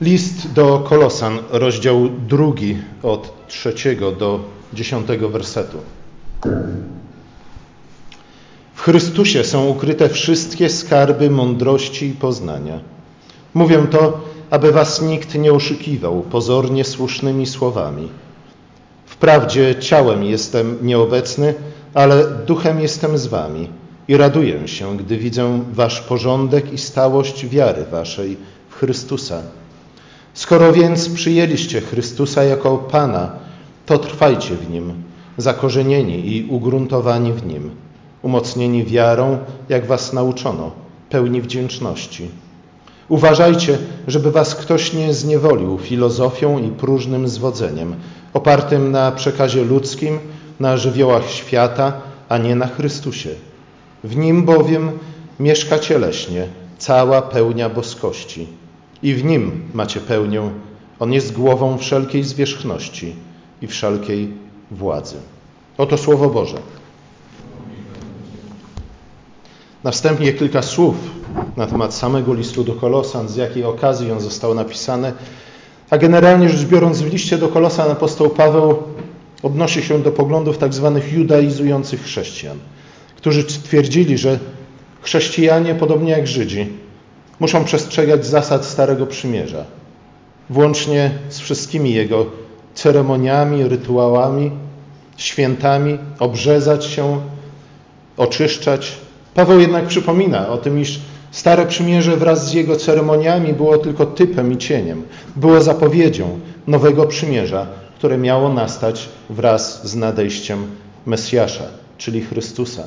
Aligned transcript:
List 0.00 0.52
do 0.52 0.78
Kolosan, 0.88 1.38
rozdział 1.50 2.08
drugi, 2.28 2.78
od 3.02 3.48
trzeciego 3.48 4.12
do 4.12 4.40
dziesiątego 4.72 5.28
wersetu. 5.28 5.78
W 8.74 8.82
Chrystusie 8.82 9.44
są 9.44 9.66
ukryte 9.66 10.08
wszystkie 10.08 10.68
skarby 10.68 11.30
mądrości 11.30 12.06
i 12.06 12.12
poznania. 12.12 12.80
Mówię 13.54 13.86
to, 13.90 14.20
aby 14.50 14.72
was 14.72 15.02
nikt 15.02 15.34
nie 15.34 15.52
oszukiwał 15.52 16.22
pozornie 16.22 16.84
słusznymi 16.84 17.46
słowami. 17.46 18.08
Wprawdzie 19.06 19.74
ciałem 19.80 20.24
jestem 20.24 20.78
nieobecny, 20.82 21.54
ale 21.94 22.24
duchem 22.46 22.80
jestem 22.80 23.18
z 23.18 23.26
wami 23.26 23.68
i 24.08 24.16
raduję 24.16 24.68
się, 24.68 24.96
gdy 24.96 25.16
widzę 25.16 25.62
wasz 25.72 26.00
porządek 26.00 26.72
i 26.72 26.78
stałość 26.78 27.46
wiary 27.46 27.84
waszej 27.84 28.36
w 28.68 28.74
Chrystusa. 28.74 29.42
Skoro 30.38 30.72
więc 30.72 31.08
przyjęliście 31.08 31.80
Chrystusa 31.80 32.44
jako 32.44 32.78
Pana, 32.78 33.30
to 33.86 33.98
trwajcie 33.98 34.54
w 34.54 34.70
Nim, 34.70 34.92
zakorzenieni 35.38 36.36
i 36.36 36.44
ugruntowani 36.50 37.32
w 37.32 37.46
Nim, 37.46 37.70
umocnieni 38.22 38.84
wiarą, 38.84 39.38
jak 39.68 39.86
was 39.86 40.12
nauczono, 40.12 40.70
pełni 41.10 41.40
wdzięczności. 41.42 42.28
Uważajcie, 43.08 43.78
żeby 44.08 44.30
was 44.30 44.54
ktoś 44.54 44.92
nie 44.92 45.14
zniewolił 45.14 45.78
filozofią 45.78 46.58
i 46.58 46.68
próżnym 46.68 47.28
zwodzeniem, 47.28 47.96
opartym 48.34 48.90
na 48.90 49.12
przekazie 49.12 49.64
ludzkim, 49.64 50.18
na 50.60 50.76
żywiołach 50.76 51.30
świata, 51.30 51.92
a 52.28 52.38
nie 52.38 52.56
na 52.56 52.66
Chrystusie. 52.66 53.30
W 54.04 54.16
Nim 54.16 54.44
bowiem 54.44 54.90
mieszka 55.40 55.78
cieleśnie 55.78 56.46
cała 56.78 57.22
pełnia 57.22 57.68
boskości 57.68 58.46
i 59.02 59.14
w 59.14 59.24
Nim 59.24 59.62
macie 59.74 60.00
pełnię. 60.00 60.50
On 61.00 61.12
jest 61.12 61.32
głową 61.32 61.78
wszelkiej 61.78 62.24
zwierzchności 62.24 63.14
i 63.62 63.66
wszelkiej 63.66 64.28
władzy. 64.70 65.16
Oto 65.78 65.98
Słowo 65.98 66.30
Boże. 66.30 66.58
Następnie 69.84 70.32
kilka 70.32 70.62
słów 70.62 70.94
na 71.56 71.66
temat 71.66 71.94
samego 71.94 72.34
listu 72.34 72.64
do 72.64 72.74
Kolosan, 72.74 73.28
z 73.28 73.36
jakiej 73.36 73.64
okazji 73.64 74.12
on 74.12 74.20
został 74.20 74.54
napisany. 74.54 75.12
A 75.90 75.98
generalnie 75.98 76.48
rzecz 76.48 76.68
biorąc, 76.68 77.02
w 77.02 77.12
liście 77.12 77.38
do 77.38 77.48
Kolosan 77.48 77.90
apostoł 77.90 78.30
Paweł 78.30 78.82
odnosi 79.42 79.82
się 79.82 80.02
do 80.02 80.12
poglądów 80.12 80.58
tak 80.58 80.74
zwanych 80.74 81.12
judaizujących 81.12 82.02
chrześcijan, 82.02 82.58
którzy 83.16 83.44
twierdzili, 83.44 84.18
że 84.18 84.38
chrześcijanie, 85.02 85.74
podobnie 85.74 86.10
jak 86.10 86.26
Żydzi, 86.26 86.72
muszą 87.40 87.64
przestrzegać 87.64 88.26
zasad 88.26 88.64
Starego 88.64 89.06
Przymierza, 89.06 89.64
włącznie 90.50 91.10
z 91.28 91.38
wszystkimi 91.38 91.94
jego 91.94 92.26
ceremoniami, 92.74 93.68
rytuałami, 93.68 94.50
świętami, 95.16 95.98
obrzezać 96.18 96.84
się, 96.84 97.20
oczyszczać. 98.16 98.92
Paweł 99.34 99.60
jednak 99.60 99.86
przypomina 99.86 100.48
o 100.48 100.58
tym, 100.58 100.80
iż 100.80 101.00
Stare 101.30 101.66
Przymierze 101.66 102.16
wraz 102.16 102.48
z 102.48 102.52
jego 102.52 102.76
ceremoniami 102.76 103.52
było 103.52 103.78
tylko 103.78 104.06
typem 104.06 104.52
i 104.52 104.56
cieniem, 104.56 105.02
było 105.36 105.60
zapowiedzią 105.60 106.40
nowego 106.66 107.06
przymierza, 107.06 107.66
które 107.98 108.18
miało 108.18 108.48
nastać 108.48 109.08
wraz 109.30 109.88
z 109.88 109.96
nadejściem 109.96 110.66
Mesjasza, 111.06 111.64
czyli 111.98 112.20
Chrystusa. 112.20 112.82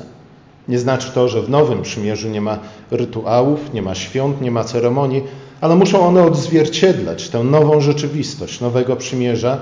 Nie 0.68 0.78
znaczy 0.78 1.10
to, 1.14 1.28
że 1.28 1.42
w 1.42 1.50
Nowym 1.50 1.82
Przymierzu 1.82 2.28
nie 2.28 2.40
ma 2.40 2.58
rytuałów, 2.90 3.74
nie 3.74 3.82
ma 3.82 3.94
świąt, 3.94 4.40
nie 4.40 4.50
ma 4.50 4.64
ceremonii, 4.64 5.22
ale 5.60 5.76
muszą 5.76 6.06
one 6.06 6.22
odzwierciedlać 6.22 7.28
tę 7.28 7.44
nową 7.44 7.80
rzeczywistość 7.80 8.60
Nowego 8.60 8.96
Przymierza, 8.96 9.58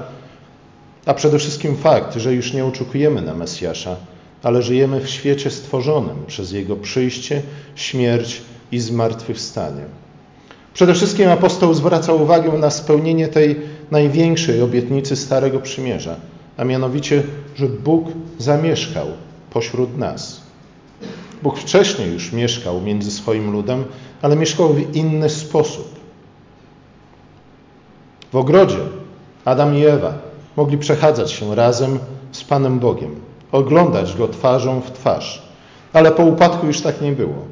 a 1.06 1.14
przede 1.14 1.38
wszystkim 1.38 1.76
fakt, 1.76 2.16
że 2.16 2.34
już 2.34 2.52
nie 2.52 2.64
oczekujemy 2.64 3.22
na 3.22 3.34
Mesjasza, 3.34 3.96
ale 4.42 4.62
żyjemy 4.62 5.00
w 5.00 5.10
świecie 5.10 5.50
stworzonym 5.50 6.16
przez 6.26 6.52
Jego 6.52 6.76
przyjście, 6.76 7.42
śmierć 7.74 8.42
i 8.72 8.78
zmartwychwstanie. 8.78 9.82
Przede 10.74 10.94
wszystkim 10.94 11.28
apostoł 11.28 11.74
zwraca 11.74 12.12
uwagę 12.12 12.52
na 12.52 12.70
spełnienie 12.70 13.28
tej 13.28 13.56
największej 13.90 14.62
obietnicy 14.62 15.16
Starego 15.16 15.60
Przymierza, 15.60 16.16
a 16.56 16.64
mianowicie, 16.64 17.22
że 17.56 17.66
Bóg 17.66 18.08
zamieszkał 18.38 19.06
pośród 19.50 19.98
nas. 19.98 20.49
Bóg 21.42 21.58
wcześniej 21.58 22.12
już 22.12 22.32
mieszkał 22.32 22.80
między 22.80 23.10
swoim 23.10 23.52
ludem, 23.52 23.84
ale 24.22 24.36
mieszkał 24.36 24.68
w 24.68 24.96
inny 24.96 25.30
sposób. 25.30 26.00
W 28.32 28.36
ogrodzie 28.36 28.78
Adam 29.44 29.74
i 29.74 29.84
Ewa 29.84 30.14
mogli 30.56 30.78
przechadzać 30.78 31.32
się 31.32 31.54
razem 31.54 31.98
z 32.32 32.44
Panem 32.44 32.78
Bogiem, 32.78 33.20
oglądać 33.52 34.16
Go 34.16 34.28
twarzą 34.28 34.80
w 34.80 34.90
twarz, 34.90 35.42
ale 35.92 36.12
po 36.12 36.24
upadku 36.24 36.66
już 36.66 36.80
tak 36.80 37.00
nie 37.00 37.12
było. 37.12 37.44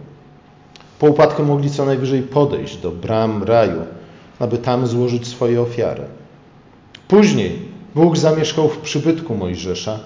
Po 0.99 1.07
upadku 1.07 1.43
mogli 1.43 1.71
co 1.71 1.85
najwyżej 1.85 2.23
podejść 2.23 2.77
do 2.77 2.91
bram 2.91 3.43
raju, 3.43 3.83
aby 4.39 4.59
tam 4.59 4.87
złożyć 4.87 5.27
swoje 5.27 5.61
ofiary. 5.61 6.03
Później 7.09 7.69
Bóg 7.95 8.17
zamieszkał 8.17 8.69
w 8.69 8.79
przybytku 8.79 9.35
Mojżesza, 9.35 9.99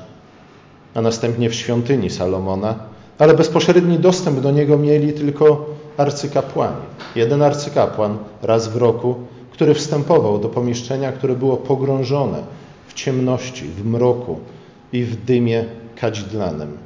a 0.94 1.00
następnie 1.00 1.50
w 1.50 1.54
świątyni 1.54 2.10
Salomona, 2.10 2.74
ale 3.18 3.34
bezpośredni 3.34 3.98
dostęp 3.98 4.40
do 4.40 4.50
niego 4.50 4.78
mieli 4.78 5.12
tylko 5.12 5.66
arcykapłani. 5.96 6.82
Jeden 7.16 7.42
arcykapłan 7.42 8.18
raz 8.42 8.68
w 8.68 8.76
roku, 8.76 9.14
który 9.50 9.74
wstępował 9.74 10.38
do 10.38 10.48
pomieszczenia, 10.48 11.12
które 11.12 11.34
było 11.34 11.56
pogrążone 11.56 12.42
w 12.86 12.94
ciemności, 12.94 13.64
w 13.64 13.86
mroku 13.86 14.38
i 14.92 15.04
w 15.04 15.24
dymie 15.24 15.64
kadzidlanym. 15.96 16.78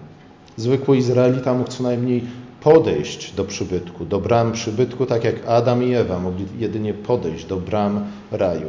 Zwykły 0.56 0.96
Izraelita 0.96 1.54
mógł 1.54 1.70
co 1.70 1.82
najmniej 1.82 2.24
podejść 2.60 3.32
do 3.32 3.44
przybytku, 3.44 4.04
do 4.04 4.20
bram 4.20 4.52
przybytku, 4.52 5.06
tak 5.06 5.24
jak 5.24 5.34
Adam 5.46 5.82
i 5.82 5.94
Ewa 5.94 6.18
mogli 6.18 6.46
jedynie 6.58 6.94
podejść 6.94 7.44
do 7.44 7.56
bram 7.56 8.04
raju. 8.30 8.68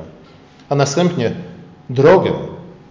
A 0.70 0.76
następnie 0.76 1.32
drogę 1.90 2.32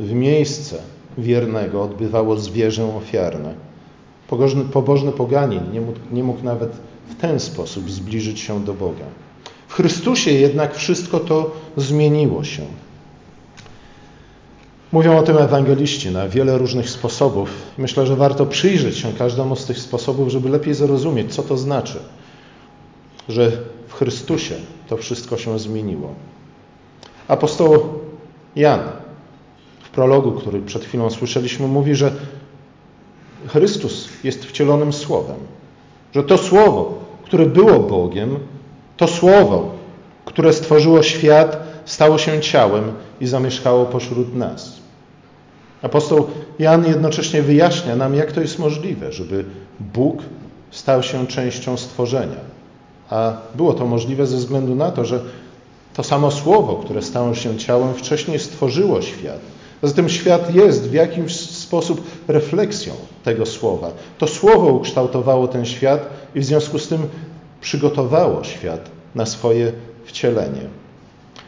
w 0.00 0.12
miejsce 0.12 0.76
wiernego 1.18 1.82
odbywało 1.82 2.36
zwierzę 2.36 2.96
ofiarne. 2.96 3.65
Pobożny, 4.28 4.64
pobożny 4.64 5.12
poganin 5.12 5.72
nie 5.72 5.80
mógł, 5.80 5.98
nie 6.12 6.24
mógł 6.24 6.42
nawet 6.42 6.70
w 7.08 7.14
ten 7.14 7.40
sposób 7.40 7.90
zbliżyć 7.90 8.40
się 8.40 8.64
do 8.64 8.74
Boga. 8.74 9.04
W 9.68 9.74
Chrystusie 9.74 10.30
jednak 10.30 10.74
wszystko 10.74 11.20
to 11.20 11.50
zmieniło 11.76 12.44
się. 12.44 12.62
Mówią 14.92 15.18
o 15.18 15.22
tym 15.22 15.38
ewangeliści 15.38 16.10
na 16.10 16.28
wiele 16.28 16.58
różnych 16.58 16.90
sposobów. 16.90 17.50
Myślę, 17.78 18.06
że 18.06 18.16
warto 18.16 18.46
przyjrzeć 18.46 18.98
się 18.98 19.12
każdemu 19.12 19.56
z 19.56 19.64
tych 19.64 19.78
sposobów, 19.78 20.28
żeby 20.28 20.48
lepiej 20.48 20.74
zrozumieć, 20.74 21.34
co 21.34 21.42
to 21.42 21.56
znaczy, 21.56 21.98
że 23.28 23.52
w 23.88 23.94
Chrystusie 23.94 24.54
to 24.88 24.96
wszystko 24.96 25.36
się 25.36 25.58
zmieniło. 25.58 26.14
Apostoł 27.28 27.78
Jan 28.56 28.80
w 29.82 29.90
prologu, 29.90 30.32
który 30.32 30.62
przed 30.62 30.84
chwilą 30.84 31.10
słyszeliśmy, 31.10 31.68
mówi, 31.68 31.94
że 31.94 32.12
Chrystus 33.48 34.08
jest 34.24 34.44
wcielonym 34.44 34.92
Słowem, 34.92 35.36
że 36.14 36.22
to 36.24 36.38
Słowo, 36.38 36.98
które 37.24 37.46
było 37.46 37.78
Bogiem, 37.78 38.38
to 38.96 39.08
Słowo, 39.08 39.70
które 40.24 40.52
stworzyło 40.52 41.02
świat, 41.02 41.56
stało 41.84 42.18
się 42.18 42.40
ciałem 42.40 42.92
i 43.20 43.26
zamieszkało 43.26 43.86
pośród 43.86 44.34
nas. 44.34 44.72
Apostoł 45.82 46.26
Jan 46.58 46.86
jednocześnie 46.86 47.42
wyjaśnia 47.42 47.96
nam, 47.96 48.14
jak 48.14 48.32
to 48.32 48.40
jest 48.40 48.58
możliwe, 48.58 49.12
żeby 49.12 49.44
Bóg 49.80 50.22
stał 50.70 51.02
się 51.02 51.26
częścią 51.26 51.76
stworzenia. 51.76 52.56
A 53.10 53.32
było 53.54 53.74
to 53.74 53.86
możliwe 53.86 54.26
ze 54.26 54.36
względu 54.36 54.74
na 54.74 54.90
to, 54.90 55.04
że 55.04 55.20
to 55.94 56.02
samo 56.02 56.30
słowo, 56.30 56.76
które 56.76 57.02
stało 57.02 57.34
się 57.34 57.56
ciałem, 57.56 57.94
wcześniej 57.94 58.38
stworzyło 58.38 59.02
świat. 59.02 59.40
Zatem 59.82 60.08
świat 60.08 60.54
jest 60.54 60.90
w 60.90 60.92
jakimś 60.92 61.36
sposób 61.66 62.00
refleksją 62.28 62.94
tego 63.24 63.46
słowa. 63.46 63.90
To 64.18 64.26
słowo 64.26 64.72
ukształtowało 64.72 65.48
ten 65.48 65.64
świat 65.64 66.08
i 66.34 66.40
w 66.40 66.44
związku 66.44 66.78
z 66.78 66.88
tym 66.88 67.00
przygotowało 67.60 68.44
świat 68.44 68.90
na 69.14 69.26
swoje 69.26 69.72
wcielenie. 70.04 70.60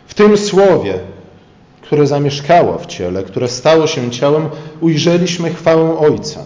W 0.07 0.15
tym 0.15 0.37
słowie, 0.37 0.99
które 1.83 2.07
zamieszkało 2.07 2.79
w 2.79 2.87
ciele, 2.87 3.23
które 3.23 3.49
stało 3.49 3.87
się 3.87 4.11
ciałem, 4.11 4.49
ujrzeliśmy 4.81 5.51
chwałę 5.55 5.99
Ojca. 5.99 6.45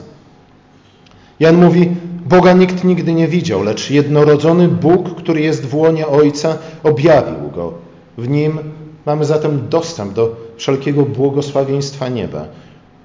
Jan 1.41 1.65
mówi: 1.65 1.91
Boga 2.27 2.53
nikt 2.53 2.85
nigdy 2.85 3.13
nie 3.13 3.29
widział, 3.29 3.63
lecz 3.63 3.91
jednorodzony 3.91 4.69
Bóg, 4.69 5.15
który 5.15 5.41
jest 5.41 5.67
w 5.67 5.75
łonie 5.75 6.07
Ojca, 6.07 6.59
objawił 6.83 7.51
go. 7.55 7.73
W 8.19 8.29
nim 8.29 8.59
mamy 9.07 9.25
zatem 9.25 9.69
dostęp 9.69 10.13
do 10.13 10.37
wszelkiego 10.57 11.03
błogosławieństwa 11.03 12.09
nieba, 12.09 12.45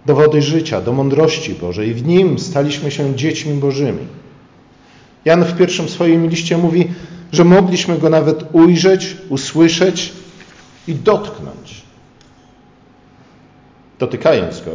do 0.08 0.16
wody 0.16 0.42
życia, 0.42 0.82
do 0.82 0.94
mądrości 0.94 1.56
Bożej. 1.56 1.94
W 1.94 2.06
nim 2.06 2.40
staliśmy 2.40 2.92
się 2.92 3.16
dziećmi 3.16 3.54
Bożymi. 3.54 4.08
Jan 5.26 5.44
w 5.44 5.58
pierwszym 5.58 5.90
swoim 5.90 6.30
liście 6.30 6.58
mówi, 6.58 6.88
że 7.32 7.44
mogliśmy 7.44 7.98
go 7.98 8.10
nawet 8.10 8.44
ujrzeć, 8.54 9.18
usłyszeć 9.30 10.14
i 10.88 10.96
dotknąć. 10.96 11.82
Dotykając 14.00 14.62
go, 14.62 14.72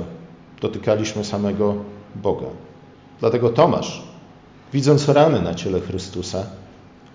dotykaliśmy 0.61 1.25
samego 1.25 1.75
Boga. 2.15 2.47
Dlatego 3.21 3.49
Tomasz, 3.49 4.03
widząc 4.73 5.09
rany 5.09 5.43
na 5.43 5.55
ciele 5.55 5.81
Chrystusa, 5.81 6.47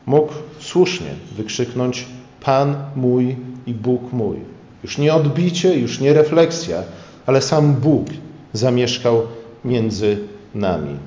mógł 0.06 0.34
słusznie 0.60 1.12
wykrzyknąć: 1.32 2.06
Pan 2.42 2.76
mój 2.96 3.36
i 3.68 3.74
Bóg 3.74 4.14
mój. 4.14 4.38
Już 4.84 4.98
nie 4.98 5.14
odbicie, 5.14 5.80
już 5.80 6.00
nie 6.00 6.14
refleksja, 6.14 6.84
ale 7.28 7.42
sam 7.42 7.74
Bóg 7.74 8.08
zamieszkał 8.54 9.22
między 9.66 10.18
nami. 10.56 10.98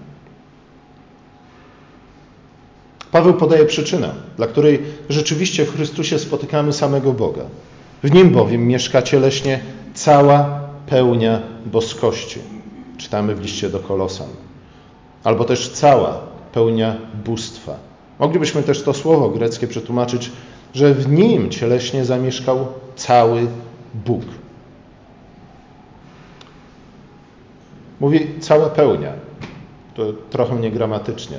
Paweł 3.12 3.34
podaje 3.34 3.64
przyczynę, 3.64 4.14
dla 4.36 4.46
której 4.46 4.82
rzeczywiście 5.08 5.64
w 5.64 5.74
Chrystusie 5.74 6.18
spotykamy 6.18 6.72
samego 6.72 7.12
Boga. 7.12 7.42
W 8.02 8.12
nim 8.12 8.30
bowiem 8.30 8.66
mieszka 8.66 9.02
cieleśnie 9.02 9.60
cała 9.94 10.60
pełnia 10.86 11.42
boskości. 11.66 12.40
Czytamy 12.98 13.34
w 13.34 13.42
liście 13.42 13.70
do 13.70 13.78
Kolosan. 13.78 14.28
Albo 15.24 15.44
też 15.44 15.68
cała 15.68 16.20
pełnia 16.52 16.96
bóstwa. 17.24 17.76
Moglibyśmy 18.18 18.62
też 18.62 18.82
to 18.82 18.94
słowo 18.94 19.28
greckie 19.28 19.68
przetłumaczyć, 19.68 20.30
że 20.74 20.94
w 20.94 21.08
nim 21.08 21.50
cieleśnie 21.50 22.04
zamieszkał 22.04 22.66
cały 22.96 23.46
Bóg. 23.94 24.22
Mówi 28.00 28.40
cała 28.40 28.68
pełnia. 28.68 29.12
To 29.94 30.04
trochę 30.30 30.56
niegramatycznie. 30.56 31.38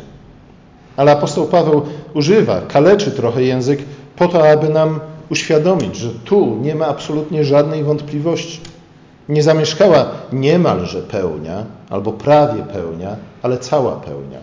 Ale 0.98 1.12
apostoł 1.12 1.48
Paweł 1.48 1.86
używa, 2.14 2.62
kaleczy 2.62 3.12
trochę 3.12 3.44
język 3.44 3.80
po 4.16 4.28
to, 4.28 4.50
aby 4.50 4.70
nam 4.70 5.00
uświadomić, 5.30 5.96
że 5.96 6.10
tu 6.10 6.58
nie 6.62 6.76
ma 6.76 6.88
absolutnie 6.88 7.46
żadnej 7.46 7.84
wątpliwości. 7.84 8.62
Nie 9.30 9.44
zamieszkała 9.44 10.12
niemalże 10.34 11.02
pełnia 11.02 11.66
albo 11.90 12.14
prawie 12.14 12.64
pełnia, 12.64 13.16
ale 13.42 13.58
cała 13.58 13.96
pełnia. 13.96 14.40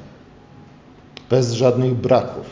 Bez 1.31 1.53
żadnych 1.53 1.95
braków. 1.95 2.47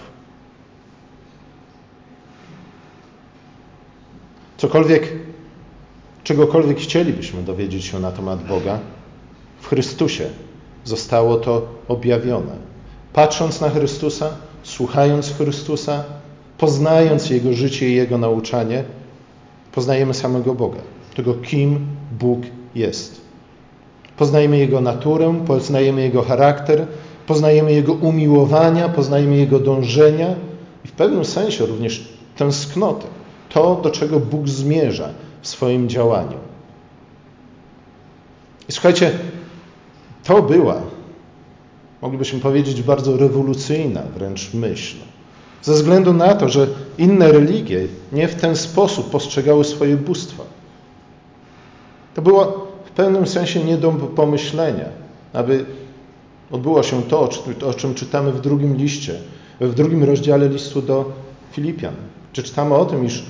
Cokolwiek, 4.56 5.12
czegokolwiek 6.24 6.78
chcielibyśmy 6.78 7.42
dowiedzieć 7.42 7.84
się 7.84 8.00
na 8.00 8.12
temat 8.12 8.44
Boga, 8.44 8.78
w 9.60 9.68
Chrystusie 9.68 10.24
zostało 10.84 11.36
to 11.36 11.66
objawione. 11.88 12.52
Patrząc 13.12 13.60
na 13.60 13.70
Chrystusa, 13.70 14.30
słuchając 14.62 15.32
Chrystusa, 15.32 16.04
poznając 16.58 17.30
Jego 17.30 17.52
życie 17.52 17.88
i 17.88 17.94
Jego 17.94 18.18
nauczanie, 18.18 18.84
poznajemy 19.72 20.14
samego 20.14 20.54
Boga, 20.54 20.80
tego 21.16 21.34
kim 21.34 21.86
Bóg 22.18 22.40
jest. 22.74 23.20
Poznajemy 24.16 24.58
Jego 24.58 24.80
naturę, 24.80 25.44
poznajemy 25.46 26.02
Jego 26.02 26.22
charakter, 26.22 26.86
poznajemy 27.26 27.72
Jego 27.72 27.92
umiłowania, 27.92 28.88
poznajemy 28.88 29.36
Jego 29.36 29.58
dążenia 29.58 30.34
i 30.84 30.88
w 30.88 30.92
pewnym 30.92 31.24
sensie 31.24 31.66
również 31.66 32.08
tęsknotę. 32.36 33.06
To, 33.48 33.80
do 33.82 33.90
czego 33.90 34.20
Bóg 34.20 34.48
zmierza 34.48 35.08
w 35.42 35.48
swoim 35.48 35.88
działaniu. 35.88 36.38
I 38.68 38.72
słuchajcie, 38.72 39.10
to 40.26 40.42
była, 40.42 40.80
moglibyśmy 42.02 42.40
powiedzieć, 42.40 42.82
bardzo 42.82 43.16
rewolucyjna 43.16 44.02
wręcz 44.02 44.54
myśl. 44.54 44.96
Ze 45.62 45.72
względu 45.72 46.12
na 46.12 46.34
to, 46.34 46.48
że 46.48 46.66
inne 46.98 47.32
religie 47.32 47.86
nie 48.12 48.28
w 48.28 48.34
ten 48.34 48.56
sposób 48.56 49.10
postrzegały 49.10 49.64
swoje 49.64 49.96
bóstwa. 49.96 50.44
To 52.14 52.22
było 52.22 52.66
w 52.84 52.90
pewnym 52.90 53.26
sensie 53.26 53.64
nie 53.64 53.76
do 53.76 53.92
pomyślenia, 53.92 54.88
aby 55.32 55.64
odbyło 56.50 56.82
się 56.82 57.02
to, 57.02 57.30
o 57.66 57.74
czym 57.74 57.94
czytamy 57.94 58.32
w 58.32 58.40
drugim 58.40 58.76
liście, 58.76 59.14
w 59.60 59.74
drugim 59.74 60.04
rozdziale 60.04 60.48
listu 60.48 60.82
do 60.82 61.12
Filipian. 61.52 61.94
Czy 62.32 62.42
czytamy 62.42 62.74
o 62.74 62.84
tym, 62.84 63.04
iż 63.04 63.24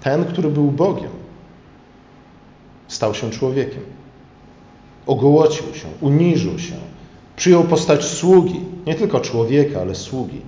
ten, 0.00 0.24
który 0.24 0.50
był 0.50 0.70
Bogiem, 0.70 1.10
stał 2.88 3.14
się 3.14 3.30
człowiekiem. 3.30 3.82
Ogołocił 5.06 5.74
się, 5.74 5.86
uniżył 6.00 6.58
się, 6.58 6.74
przyjął 7.36 7.64
postać 7.64 8.04
sługi, 8.04 8.60
nie 8.86 8.94
tylko 8.94 9.20
człowieka, 9.20 9.80
ale 9.80 9.94
sługi. 9.94 10.40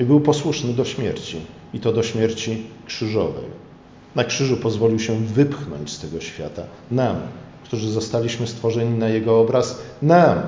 I 0.00 0.04
był 0.04 0.20
posłuszny 0.20 0.72
do 0.72 0.84
śmierci, 0.84 1.40
i 1.74 1.80
to 1.80 1.92
do 1.92 2.02
śmierci 2.02 2.66
krzyżowej. 2.86 3.44
Na 4.14 4.24
krzyżu 4.24 4.56
pozwolił 4.56 4.98
się 4.98 5.18
wypchnąć 5.18 5.90
z 5.90 6.00
tego 6.00 6.20
świata 6.20 6.62
nam, 6.90 7.16
którzy 7.64 7.90
zostaliśmy 7.90 8.46
stworzeni 8.46 8.98
na 8.98 9.08
Jego 9.08 9.40
obraz, 9.40 9.78
nam, 10.02 10.38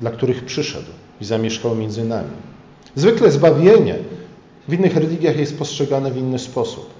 dla 0.00 0.10
których 0.10 0.44
przyszedł 0.44 0.90
i 1.20 1.24
zamieszkał 1.24 1.74
między 1.74 2.04
nami. 2.04 2.30
Zwykle 2.94 3.30
zbawienie 3.30 3.98
w 4.68 4.74
innych 4.74 4.96
religiach 4.96 5.36
jest 5.36 5.58
postrzegane 5.58 6.10
w 6.10 6.16
inny 6.16 6.38
sposób. 6.38 6.90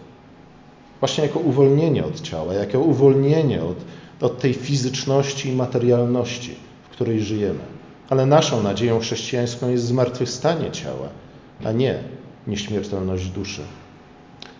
Właśnie 1.00 1.24
jako 1.24 1.38
uwolnienie 1.38 2.04
od 2.04 2.20
ciała, 2.20 2.54
jako 2.54 2.80
uwolnienie 2.80 3.62
od, 3.62 3.76
od 4.20 4.40
tej 4.40 4.54
fizyczności 4.54 5.48
i 5.48 5.56
materialności, 5.56 6.54
w 6.84 6.88
której 6.88 7.20
żyjemy. 7.20 7.60
Ale 8.08 8.26
naszą 8.26 8.62
nadzieją 8.62 9.00
chrześcijańską 9.00 9.70
jest 9.70 9.84
zmartwychwstanie 9.84 10.70
ciała, 10.70 11.08
a 11.64 11.72
nie 11.72 11.98
nieśmiertelność 12.46 13.28
duszy. 13.28 13.60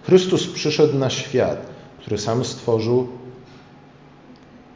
Chrystus 0.03 0.47
przyszedł 0.47 0.99
na 0.99 1.11
świat, 1.11 1.67
który 2.01 2.19
sam 2.19 2.45
stworzył. 2.45 3.09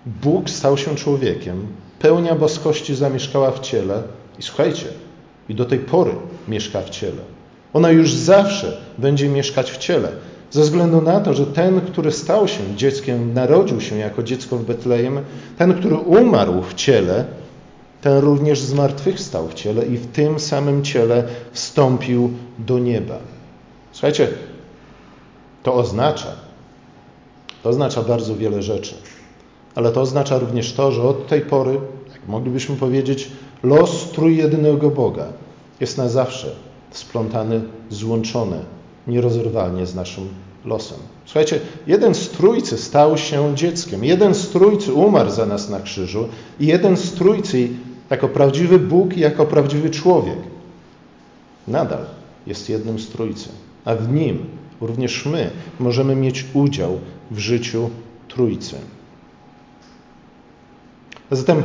Bóg 0.06 0.50
stał 0.50 0.78
się 0.78 0.96
człowiekiem, 0.96 1.66
pełnia 1.98 2.34
boskości 2.34 2.94
zamieszkała 2.94 3.50
w 3.50 3.60
ciele 3.60 4.02
i 4.38 4.42
słuchajcie, 4.42 4.86
i 5.48 5.54
do 5.54 5.64
tej 5.64 5.78
pory 5.78 6.12
mieszka 6.48 6.80
w 6.80 6.90
ciele. 6.90 7.22
Ona 7.72 7.90
już 7.90 8.12
zawsze 8.12 8.80
będzie 8.98 9.28
mieszkać 9.28 9.70
w 9.72 9.78
ciele, 9.78 10.12
ze 10.50 10.62
względu 10.62 11.02
na 11.02 11.20
to, 11.20 11.34
że 11.34 11.46
ten, 11.46 11.80
który 11.80 12.12
stał 12.12 12.48
się 12.48 12.76
dzieckiem, 12.76 13.34
narodził 13.34 13.80
się 13.80 13.96
jako 13.96 14.22
dziecko 14.22 14.56
w 14.56 14.64
Betlejem, 14.64 15.20
ten, 15.58 15.74
który 15.74 15.96
umarł 15.96 16.62
w 16.62 16.74
ciele, 16.74 17.24
ten 18.00 18.18
również 18.18 18.60
zmartwychwstał 18.60 19.48
w 19.48 19.54
ciele 19.54 19.86
i 19.86 19.96
w 19.96 20.06
tym 20.06 20.40
samym 20.40 20.84
ciele 20.84 21.24
wstąpił 21.52 22.30
do 22.58 22.78
nieba. 22.78 23.18
Słuchajcie, 23.92 24.28
to 25.62 25.74
oznacza, 25.74 26.32
to 27.62 27.68
oznacza 27.68 28.02
bardzo 28.02 28.36
wiele 28.36 28.62
rzeczy, 28.62 28.94
ale 29.74 29.92
to 29.92 30.00
oznacza 30.00 30.38
również 30.38 30.72
to, 30.72 30.92
że 30.92 31.02
od 31.02 31.26
tej 31.26 31.40
pory, 31.40 31.80
jak 32.12 32.28
moglibyśmy 32.28 32.76
powiedzieć, 32.76 33.30
los 33.62 34.10
trójjedynego 34.12 34.90
Boga 34.90 35.26
jest 35.80 35.98
na 35.98 36.08
zawsze 36.08 36.50
splątany, 36.90 37.60
złączony 37.90 38.58
nierozerwalnie 39.06 39.86
z 39.86 39.94
naszym 39.94 40.28
losem. 40.64 40.98
Słuchajcie, 41.24 41.60
jeden 41.86 42.14
z 42.14 42.28
trójcy 42.28 42.78
stał 42.78 43.18
się 43.18 43.56
dzieckiem, 43.56 44.04
jeden 44.04 44.34
z 44.34 44.48
trójcy 44.48 44.92
umarł 44.92 45.30
za 45.30 45.46
nas 45.46 45.70
na 45.70 45.80
krzyżu 45.80 46.28
i 46.60 46.66
jeden 46.66 46.96
z 46.96 47.12
trójcy 47.12 47.68
jako 48.10 48.28
prawdziwy 48.28 48.78
Bóg 48.78 49.16
i 49.16 49.20
jako 49.20 49.46
prawdziwy 49.46 49.90
człowiek 49.90 50.38
nadal 51.68 52.04
jest 52.46 52.68
jednym 52.68 52.98
z 52.98 53.08
trójcy, 53.08 53.48
a 53.84 53.94
w 53.94 54.12
nim 54.12 54.44
również 54.80 55.26
my 55.26 55.50
możemy 55.78 56.16
mieć 56.16 56.44
udział 56.54 56.98
w 57.30 57.38
życiu 57.38 57.90
trójcy. 58.28 58.76
Zatem 61.30 61.62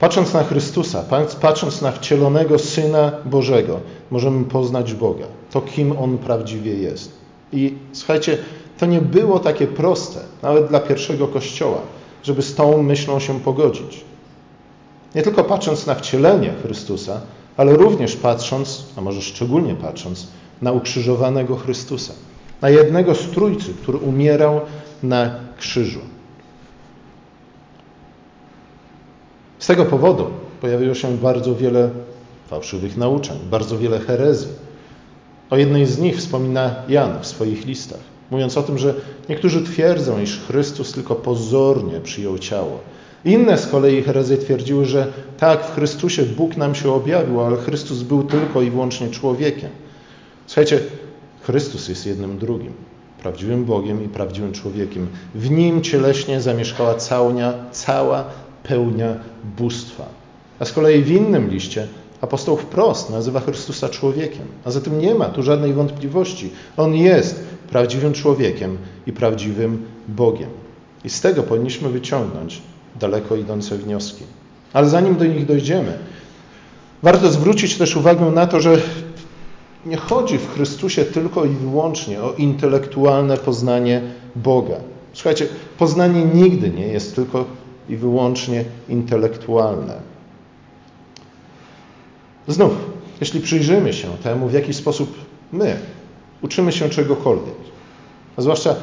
patrząc 0.00 0.34
na 0.34 0.44
Chrystusa, 0.44 1.04
patrząc 1.40 1.82
na 1.82 1.92
wcielonego 1.92 2.58
Syna 2.58 3.12
Bożego, 3.24 3.80
możemy 4.10 4.44
poznać 4.44 4.94
Boga, 4.94 5.26
to 5.50 5.60
kim 5.60 5.98
On 5.98 6.18
prawdziwie 6.18 6.74
jest. 6.74 7.12
I 7.52 7.74
słuchajcie, 7.92 8.38
to 8.78 8.86
nie 8.86 9.00
było 9.00 9.38
takie 9.38 9.66
proste, 9.66 10.20
nawet 10.42 10.66
dla 10.66 10.80
pierwszego 10.80 11.28
Kościoła, 11.28 11.78
żeby 12.22 12.42
z 12.42 12.54
tą 12.54 12.82
myślą 12.82 13.18
się 13.18 13.40
pogodzić. 13.40 14.04
Nie 15.14 15.22
tylko 15.22 15.44
patrząc 15.44 15.86
na 15.86 15.94
wcielenie 15.94 16.52
Chrystusa, 16.62 17.20
ale 17.56 17.76
również 17.76 18.16
patrząc, 18.16 18.84
a 18.96 19.00
może 19.00 19.22
szczególnie 19.22 19.74
patrząc, 19.74 20.26
na 20.62 20.72
ukrzyżowanego 20.72 21.56
Chrystusa, 21.56 22.12
na 22.62 22.70
jednego 22.70 23.14
z 23.14 23.30
trójcy, 23.30 23.74
który 23.82 23.98
umierał 23.98 24.60
na 25.02 25.34
krzyżu. 25.58 26.00
Z 29.64 29.66
tego 29.66 29.84
powodu 29.84 30.26
pojawiło 30.60 30.94
się 30.94 31.16
bardzo 31.16 31.54
wiele 31.54 31.90
fałszywych 32.48 32.96
nauczeń, 32.96 33.36
bardzo 33.50 33.78
wiele 33.78 33.98
herezji. 33.98 34.48
O 35.50 35.56
jednej 35.56 35.86
z 35.86 35.98
nich 35.98 36.16
wspomina 36.16 36.74
Jan 36.88 37.20
w 37.20 37.26
swoich 37.26 37.66
listach, 37.66 38.00
mówiąc 38.30 38.58
o 38.58 38.62
tym, 38.62 38.78
że 38.78 38.94
niektórzy 39.28 39.62
twierdzą, 39.62 40.20
iż 40.20 40.40
Chrystus 40.40 40.92
tylko 40.92 41.14
pozornie 41.14 42.00
przyjął 42.00 42.38
ciało. 42.38 42.80
Inne 43.24 43.58
z 43.58 43.66
kolei 43.66 44.02
herezje 44.02 44.36
twierdziły, 44.36 44.84
że 44.84 45.12
tak, 45.38 45.66
w 45.66 45.74
Chrystusie 45.74 46.22
Bóg 46.22 46.56
nam 46.56 46.74
się 46.74 46.92
objawił, 46.92 47.40
ale 47.40 47.56
Chrystus 47.56 48.02
był 48.02 48.22
tylko 48.22 48.62
i 48.62 48.70
wyłącznie 48.70 49.08
człowiekiem. 49.08 49.70
Słuchajcie, 50.46 50.80
Chrystus 51.42 51.88
jest 51.88 52.06
jednym 52.06 52.38
drugim. 52.38 52.72
prawdziwym 53.22 53.64
Bogiem 53.64 54.04
i 54.04 54.08
prawdziwym 54.08 54.52
człowiekiem. 54.52 55.08
W 55.34 55.50
nim 55.50 55.82
cieleśnie 55.82 56.40
zamieszkała 56.40 56.94
całnia, 56.94 57.54
cała 57.72 58.24
pełnia 58.68 59.16
bóstwa. 59.58 60.04
A 60.58 60.64
z 60.64 60.72
kolei 60.72 61.02
w 61.02 61.10
innym 61.10 61.50
liście 61.50 61.88
apostoł 62.20 62.56
wprost 62.56 63.10
nazywa 63.10 63.40
Chrystusa 63.40 63.88
człowiekiem. 63.88 64.46
A 64.64 64.70
zatem 64.70 64.98
nie 64.98 65.14
ma 65.14 65.24
tu 65.24 65.42
żadnej 65.42 65.72
wątpliwości. 65.72 66.50
On 66.76 66.94
jest 66.94 67.44
prawdziwym 67.70 68.12
człowiekiem 68.12 68.78
i 69.06 69.12
prawdziwym 69.12 69.86
Bogiem. 70.08 70.50
I 71.04 71.10
z 71.10 71.20
tego 71.20 71.42
powinniśmy 71.42 71.88
wyciągnąć 71.88 72.62
daleko 73.00 73.36
idące 73.36 73.78
wnioski. 73.78 74.24
Ale 74.72 74.88
zanim 74.88 75.16
do 75.16 75.24
nich 75.24 75.46
dojdziemy, 75.46 75.98
warto 77.02 77.28
zwrócić 77.28 77.78
też 77.78 77.96
uwagę 77.96 78.30
na 78.30 78.46
to, 78.46 78.60
że 78.60 78.78
nie 79.86 79.96
chodzi 79.96 80.38
w 80.38 80.54
Chrystusie 80.54 81.04
tylko 81.04 81.44
i 81.44 81.48
wyłącznie 81.48 82.22
o 82.22 82.32
intelektualne 82.32 83.36
poznanie 83.36 84.00
Boga. 84.36 84.76
Słuchajcie, 85.12 85.46
poznanie 85.78 86.24
nigdy 86.24 86.70
nie 86.70 86.86
jest 86.86 87.14
tylko 87.14 87.44
i 87.88 87.96
wyłącznie 87.96 88.64
intelektualne. 88.88 89.94
Znów, 92.48 92.72
jeśli 93.20 93.40
przyjrzymy 93.40 93.92
się 93.92 94.08
temu, 94.22 94.48
w 94.48 94.52
jaki 94.52 94.74
sposób 94.74 95.14
my 95.52 95.76
uczymy 96.42 96.72
się 96.72 96.88
czegokolwiek, 96.88 97.54
a 98.36 98.42
zwłaszcza 98.42 98.74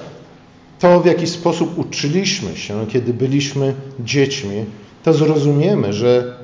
to, 0.79 0.99
w 0.99 1.05
jaki 1.05 1.27
sposób 1.27 1.77
uczyliśmy 1.77 2.57
się, 2.57 2.87
kiedy 2.87 3.13
byliśmy 3.13 3.73
dziećmi, 3.99 4.65
to 5.03 5.13
zrozumiemy, 5.13 5.93
że 5.93 6.37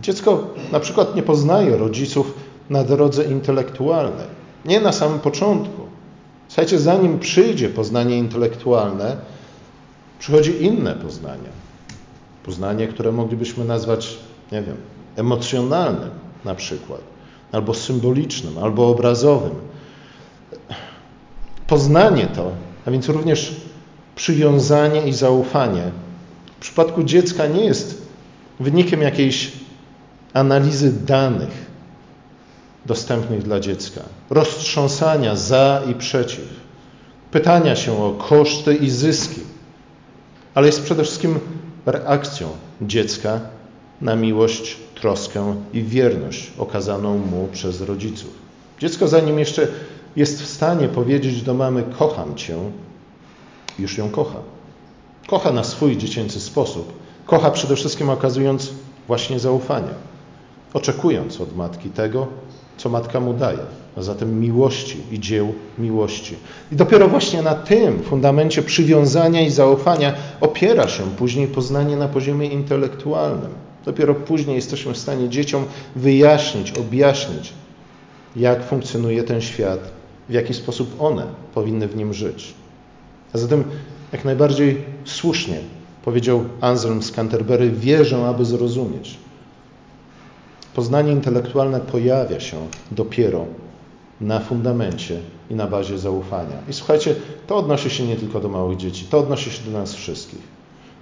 dziecko 0.00 0.46
na 0.72 0.80
przykład 0.80 1.16
nie 1.16 1.22
poznaje 1.22 1.76
rodziców 1.76 2.34
na 2.70 2.84
drodze 2.84 3.24
intelektualnej. 3.24 4.26
Nie 4.64 4.80
na 4.80 4.92
samym 4.92 5.18
początku. 5.18 5.82
Słuchajcie, 6.48 6.78
zanim 6.78 7.18
przyjdzie 7.18 7.68
poznanie 7.68 8.18
intelektualne, 8.18 9.16
przychodzi 10.18 10.64
inne 10.64 10.94
poznanie. 10.94 11.61
Poznanie, 12.44 12.88
które 12.88 13.12
moglibyśmy 13.12 13.64
nazwać, 13.64 14.16
nie 14.52 14.62
wiem, 14.62 14.76
emocjonalnym 15.16 16.10
na 16.44 16.54
przykład, 16.54 17.00
albo 17.52 17.74
symbolicznym, 17.74 18.58
albo 18.58 18.88
obrazowym. 18.88 19.52
Poznanie 21.66 22.26
to, 22.26 22.52
a 22.86 22.90
więc 22.90 23.08
również 23.08 23.56
przywiązanie 24.16 25.08
i 25.08 25.12
zaufanie, 25.12 25.90
w 26.56 26.60
przypadku 26.60 27.02
dziecka 27.02 27.46
nie 27.46 27.64
jest 27.64 28.02
wynikiem 28.60 29.02
jakiejś 29.02 29.52
analizy 30.34 30.92
danych 30.92 31.72
dostępnych 32.86 33.42
dla 33.42 33.60
dziecka, 33.60 34.00
roztrząsania 34.30 35.36
za 35.36 35.82
i 35.90 35.94
przeciw, 35.94 36.44
pytania 37.30 37.76
się 37.76 38.04
o 38.04 38.12
koszty 38.12 38.74
i 38.74 38.90
zyski, 38.90 39.40
ale 40.54 40.66
jest 40.66 40.82
przede 40.82 41.04
wszystkim 41.04 41.40
reakcją 41.86 42.48
dziecka 42.82 43.40
na 44.00 44.16
miłość, 44.16 44.76
troskę 44.94 45.56
i 45.72 45.82
wierność 45.82 46.52
okazaną 46.58 47.18
mu 47.18 47.48
przez 47.52 47.80
rodziców. 47.80 48.30
Dziecko, 48.78 49.08
zanim 49.08 49.38
jeszcze 49.38 49.68
jest 50.16 50.42
w 50.42 50.48
stanie 50.48 50.88
powiedzieć 50.88 51.42
do 51.42 51.54
mamy: 51.54 51.84
Kocham 51.98 52.34
cię, 52.34 52.56
już 53.78 53.98
ją 53.98 54.10
kocha. 54.10 54.38
Kocha 55.26 55.52
na 55.52 55.64
swój 55.64 55.96
dziecięcy 55.96 56.40
sposób. 56.40 56.92
Kocha 57.26 57.50
przede 57.50 57.76
wszystkim 57.76 58.10
okazując 58.10 58.70
właśnie 59.06 59.40
zaufanie, 59.40 59.94
oczekując 60.74 61.40
od 61.40 61.56
matki 61.56 61.90
tego, 61.90 62.26
co 62.82 62.88
matka 62.88 63.20
mu 63.20 63.34
daje, 63.34 63.58
a 63.96 64.02
zatem 64.02 64.40
miłości 64.40 64.96
i 65.12 65.20
dzieł 65.20 65.54
miłości. 65.78 66.34
I 66.72 66.76
dopiero 66.76 67.08
właśnie 67.08 67.42
na 67.42 67.54
tym 67.54 68.02
fundamencie 68.02 68.62
przywiązania 68.62 69.40
i 69.40 69.50
zaufania 69.50 70.14
opiera 70.40 70.88
się 70.88 71.02
później 71.02 71.46
poznanie 71.46 71.96
na 71.96 72.08
poziomie 72.08 72.46
intelektualnym. 72.46 73.50
Dopiero 73.84 74.14
później 74.14 74.56
jesteśmy 74.56 74.92
w 74.92 74.98
stanie 74.98 75.28
dzieciom 75.28 75.64
wyjaśnić, 75.96 76.72
objaśnić, 76.72 77.52
jak 78.36 78.64
funkcjonuje 78.64 79.22
ten 79.22 79.40
świat, 79.40 79.80
w 80.28 80.32
jaki 80.32 80.54
sposób 80.54 81.02
one 81.02 81.26
powinny 81.54 81.88
w 81.88 81.96
nim 81.96 82.14
żyć. 82.14 82.54
A 83.32 83.38
zatem 83.38 83.64
jak 84.12 84.24
najbardziej 84.24 84.84
słusznie 85.04 85.58
powiedział 86.04 86.44
Anselm 86.60 87.02
z 87.02 87.12
Canterbury, 87.12 87.70
wierzę, 87.70 88.26
aby 88.26 88.44
zrozumieć. 88.44 89.18
Poznanie 90.74 91.12
intelektualne 91.12 91.80
pojawia 91.80 92.40
się 92.40 92.56
dopiero 92.90 93.46
na 94.20 94.40
fundamencie 94.40 95.20
i 95.50 95.54
na 95.54 95.66
bazie 95.66 95.98
zaufania. 95.98 96.56
I 96.68 96.72
słuchajcie, 96.72 97.14
to 97.46 97.56
odnosi 97.56 97.90
się 97.90 98.06
nie 98.06 98.16
tylko 98.16 98.40
do 98.40 98.48
małych 98.48 98.76
dzieci, 98.76 99.06
to 99.10 99.18
odnosi 99.18 99.50
się 99.50 99.70
do 99.70 99.78
nas 99.78 99.94
wszystkich. 99.94 100.40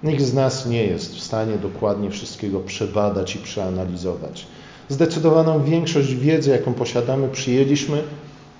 Nikt 0.03 0.21
z 0.23 0.33
nas 0.33 0.65
nie 0.65 0.85
jest 0.85 1.15
w 1.15 1.21
stanie 1.21 1.57
dokładnie 1.57 2.09
wszystkiego 2.09 2.59
przebadać 2.59 3.35
i 3.35 3.39
przeanalizować. 3.39 4.47
Zdecydowaną 4.89 5.63
większość 5.63 6.15
wiedzy, 6.15 6.49
jaką 6.49 6.73
posiadamy, 6.73 7.29
przyjęliśmy 7.29 8.03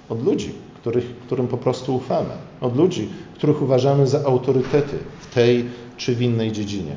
od 0.10 0.26
ludzi, 0.26 0.52
których, 0.82 1.06
którym 1.26 1.48
po 1.48 1.58
prostu 1.58 1.96
ufamy, 1.96 2.34
od 2.62 2.78
ludzi, 2.78 3.10
których 3.36 3.62
uważamy 3.62 4.08
za 4.08 4.26
autorytety 4.26 4.98
w 5.20 5.34
tej 5.34 5.66
czy 5.98 6.16
w 6.16 6.22
innej 6.22 6.52
dziedzinie. 6.52 6.96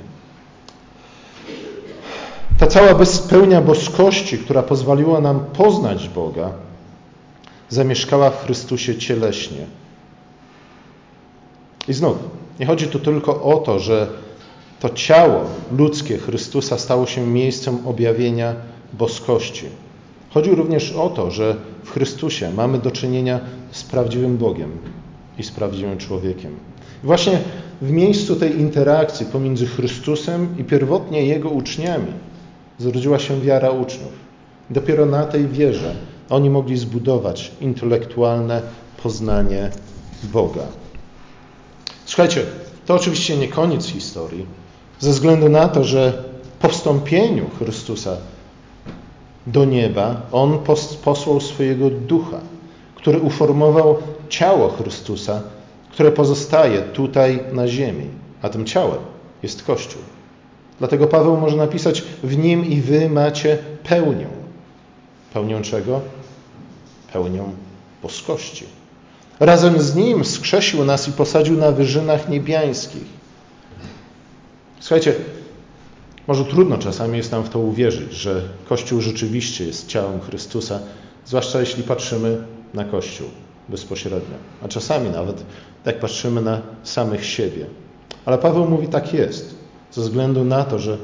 Ta 2.58 2.66
cała 2.66 2.94
bezpełnia 2.94 3.60
boskości, 3.60 4.38
która 4.38 4.62
pozwoliła 4.62 5.20
nam 5.20 5.40
poznać 5.40 6.08
Boga, 6.08 6.50
zamieszkała 7.68 8.30
w 8.30 8.44
Chrystusie 8.44 8.98
cieleśnie. 8.98 9.66
I 11.88 11.92
znów, 11.92 12.16
nie 12.60 12.66
chodzi 12.66 12.86
tu 12.86 12.98
tylko 12.98 13.42
o 13.42 13.56
to, 13.56 13.78
że 13.78 14.06
to 14.80 14.88
ciało 14.88 15.40
ludzkie 15.78 16.18
Chrystusa 16.18 16.78
stało 16.78 17.06
się 17.06 17.26
miejscem 17.26 17.78
objawienia 17.86 18.54
boskości. 18.92 19.66
Chodzi 20.30 20.50
również 20.50 20.92
o 20.92 21.08
to, 21.08 21.30
że 21.30 21.56
w 21.84 21.90
Chrystusie 21.90 22.52
mamy 22.52 22.78
do 22.78 22.90
czynienia 22.90 23.40
z 23.70 23.82
prawdziwym 23.82 24.36
Bogiem 24.36 24.70
i 25.38 25.42
z 25.42 25.50
prawdziwym 25.50 25.98
człowiekiem. 25.98 26.56
Właśnie 27.04 27.38
w 27.82 27.90
miejscu 27.90 28.36
tej 28.36 28.60
interakcji 28.60 29.26
pomiędzy 29.26 29.66
Chrystusem 29.66 30.54
i 30.58 30.64
pierwotnie 30.64 31.26
Jego 31.26 31.48
uczniami 31.48 32.12
zrodziła 32.78 33.18
się 33.18 33.40
wiara 33.40 33.70
uczniów. 33.70 34.12
Dopiero 34.70 35.06
na 35.06 35.24
tej 35.24 35.48
wierze 35.48 35.94
oni 36.30 36.50
mogli 36.50 36.76
zbudować 36.76 37.52
intelektualne 37.60 38.62
poznanie 39.02 39.70
Boga. 40.22 40.62
Słuchajcie, 42.04 42.42
to 42.86 42.94
oczywiście 42.94 43.36
nie 43.36 43.48
koniec 43.48 43.86
historii, 43.86 44.46
ze 45.00 45.10
względu 45.10 45.48
na 45.48 45.68
to, 45.68 45.84
że 45.84 46.24
po 46.60 46.68
wstąpieniu 46.68 47.50
Chrystusa 47.58 48.16
do 49.46 49.64
nieba 49.64 50.20
On 50.32 50.58
posłał 51.04 51.40
swojego 51.40 51.90
ducha, 51.90 52.40
który 52.94 53.20
uformował 53.20 53.96
ciało 54.28 54.68
Chrystusa, 54.68 55.42
które 55.90 56.12
pozostaje 56.12 56.82
tutaj 56.82 57.40
na 57.52 57.68
ziemi, 57.68 58.06
a 58.42 58.48
tym 58.48 58.64
ciałem 58.64 58.98
jest 59.42 59.62
Kościół. 59.62 60.02
Dlatego 60.78 61.06
Paweł 61.06 61.36
może 61.36 61.56
napisać: 61.56 62.02
W 62.22 62.36
nim 62.38 62.66
i 62.66 62.80
wy 62.80 63.08
macie 63.08 63.58
pełnię. 63.84 64.26
Pełnię 65.32 65.62
czego? 65.62 66.00
Pełnię 67.12 67.42
boskości. 68.02 68.64
Razem 69.40 69.80
z 69.80 69.94
nim 69.94 70.24
skrzesił 70.24 70.84
nas 70.84 71.08
i 71.08 71.12
posadził 71.12 71.56
na 71.56 71.72
wyżynach 71.72 72.28
niebiańskich. 72.28 73.04
Słuchajcie, 74.80 75.14
może 76.26 76.44
trudno 76.44 76.78
czasami 76.78 77.16
jest 77.16 77.32
nam 77.32 77.42
w 77.42 77.48
to 77.48 77.58
uwierzyć, 77.58 78.12
że 78.12 78.42
Kościół 78.68 79.00
rzeczywiście 79.00 79.64
jest 79.64 79.86
ciałem 79.88 80.20
Chrystusa, 80.20 80.80
zwłaszcza 81.26 81.60
jeśli 81.60 81.82
patrzymy 81.82 82.38
na 82.74 82.84
Kościół 82.84 83.28
bezpośrednio, 83.68 84.36
a 84.62 84.68
czasami 84.68 85.10
nawet 85.10 85.44
jak 85.84 86.00
patrzymy 86.00 86.42
na 86.42 86.62
samych 86.82 87.26
siebie. 87.26 87.66
Ale 88.24 88.38
Paweł 88.38 88.68
mówi, 88.68 88.88
tak 88.88 89.14
jest, 89.14 89.53
ze 89.94 90.00
względu 90.00 90.44
na 90.44 90.64
to, 90.64 90.78
że 90.78 90.98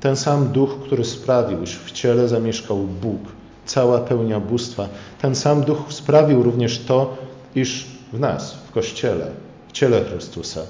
ten 0.00 0.16
sam 0.16 0.48
duch, 0.48 0.70
który 0.84 1.04
sprawił, 1.04 1.62
iż 1.62 1.78
w 1.78 1.92
ciele 1.92 2.28
zamieszkał 2.28 2.76
Bóg, 2.76 3.20
cała 3.66 3.98
pełnia 3.98 4.40
bóstwa, 4.40 4.88
ten 5.20 5.34
sam 5.34 5.62
duch 5.62 5.78
sprawił 5.88 6.42
również 6.42 6.78
to, 6.78 7.16
iż 7.54 7.86
w 8.12 8.20
nas, 8.20 8.54
w 8.54 8.72
Kościele, 8.72 9.30
w 9.68 9.72
ciele 9.72 10.04
Chrystusa 10.04 10.60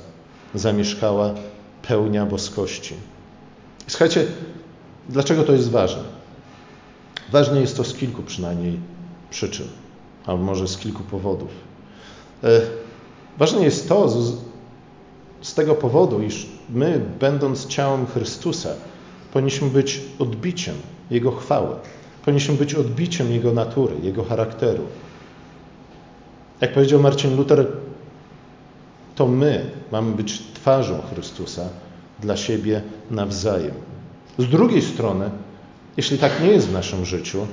zamieszkała 0.54 1.34
pełnia 1.88 2.26
boskości. 2.26 2.94
Słuchajcie, 3.86 4.26
dlaczego 5.08 5.42
to 5.42 5.52
jest 5.52 5.70
ważne? 5.70 6.02
Ważne 7.32 7.60
jest 7.60 7.76
to 7.76 7.84
z 7.84 7.94
kilku 7.94 8.22
przynajmniej 8.22 8.78
przyczyn, 9.30 9.66
albo 10.26 10.44
może 10.44 10.68
z 10.68 10.78
kilku 10.78 11.02
powodów. 11.02 11.50
E, 12.44 12.60
ważne 13.38 13.64
jest 13.64 13.88
to 13.88 14.08
z, 15.44 15.54
tego 15.54 15.74
powodu, 15.74 16.22
iż 16.22 16.46
my, 16.70 17.00
będąc 17.20 17.66
ciałem 17.66 18.06
Chrystusa, 18.06 18.68
powinniśmy 19.32 19.68
być 19.68 20.00
odbiciem 20.18 20.74
Jego 21.10 21.32
chwały. 21.32 21.76
Powinniśmy 22.24 22.54
być 22.54 22.74
odbiciem 22.74 23.32
Jego 23.32 23.52
natury, 23.52 23.94
Jego 24.02 24.24
charakteru. 24.24 24.82
Jak 26.60 26.72
powiedział 26.72 27.00
Marcin 27.00 27.36
Luther, 27.36 27.66
To 29.14 29.26
my 29.26 29.70
mamy 29.92 30.12
być 30.12 30.42
twarzą 30.54 31.00
Chrystusa 31.12 31.68
dla 32.20 32.36
siebie 32.36 32.82
nawzajem. 33.10 33.74
Z 34.38 34.46
drugiej 34.46 34.82
strony, 34.82 35.30
jeśli 35.96 36.18
tak 36.18 36.42
nie 36.42 36.48
jest 36.48 36.68
w 36.68 36.72
naszym 36.72 37.04
życiu, 37.04 37.46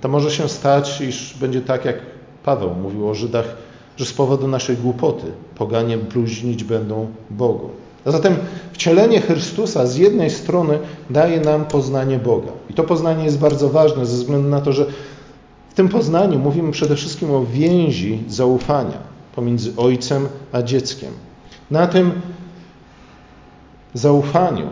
to 0.00 0.08
może 0.08 0.30
się 0.30 0.48
stać, 0.48 1.00
iż 1.00 1.34
będzie 1.40 1.60
tak, 1.60 1.84
jak 1.84 1.96
Paweł 2.44 2.74
mówił 2.74 3.08
o 3.08 3.14
Żydach, 3.14 3.65
że 3.96 4.04
z 4.04 4.12
powodu 4.12 4.48
naszej 4.48 4.76
głupoty 4.76 5.26
poganie 5.54 5.98
bluźnić 5.98 6.64
będą 6.64 7.06
Bogu. 7.30 7.70
A 8.04 8.10
zatem 8.10 8.36
wcielenie 8.72 9.20
Chrystusa 9.20 9.86
z 9.86 9.96
jednej 9.96 10.30
strony 10.30 10.78
daje 11.10 11.40
nam 11.40 11.64
poznanie 11.64 12.18
Boga. 12.18 12.52
I 12.70 12.74
to 12.74 12.84
poznanie 12.84 13.24
jest 13.24 13.38
bardzo 13.38 13.68
ważne 13.68 14.06
ze 14.06 14.16
względu 14.16 14.48
na 14.48 14.60
to, 14.60 14.72
że 14.72 14.86
w 15.70 15.74
tym 15.74 15.88
poznaniu 15.88 16.38
mówimy 16.38 16.72
przede 16.72 16.96
wszystkim 16.96 17.30
o 17.30 17.44
więzi 17.44 18.22
zaufania 18.28 18.98
pomiędzy 19.34 19.72
ojcem 19.76 20.28
a 20.52 20.62
dzieckiem. 20.62 21.12
Na 21.70 21.86
tym 21.86 22.12
zaufaniu 23.94 24.68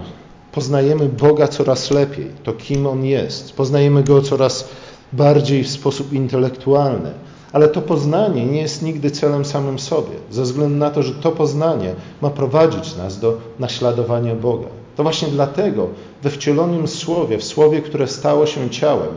poznajemy 0.53 1.09
Boga 1.09 1.49
coraz 1.49 1.91
lepiej, 1.91 2.31
to 2.43 2.53
kim 2.53 2.87
On 2.87 3.05
jest. 3.05 3.53
Poznajemy 3.53 4.03
Go 4.03 4.23
coraz 4.23 4.69
bardziej 5.13 5.65
w 5.65 5.71
sposób 5.71 6.13
intelektualny. 6.13 7.11
Ale 7.55 7.69
to 7.69 7.83
poznanie 7.83 8.47
nie 8.47 8.61
jest 8.61 8.83
nigdy 8.83 9.11
celem 9.11 9.45
samym 9.45 9.79
sobie, 9.79 10.17
ze 10.31 10.43
względu 10.43 10.77
na 10.77 10.91
to, 10.91 11.03
że 11.03 11.15
to 11.15 11.33
poznanie 11.33 11.95
ma 12.23 12.31
prowadzić 12.31 12.97
nas 12.97 13.21
do 13.21 13.39
naśladowania 13.59 14.35
Boga. 14.35 14.67
To 14.97 15.03
właśnie 15.03 15.29
dlatego 15.29 15.89
we 16.23 16.31
wcielonym 16.31 16.89
Słowie, 16.89 17.39
w 17.39 17.45
Słowie, 17.45 17.83
które 17.83 18.09
stało 18.09 18.47
się 18.47 18.71
ciałem, 18.71 19.09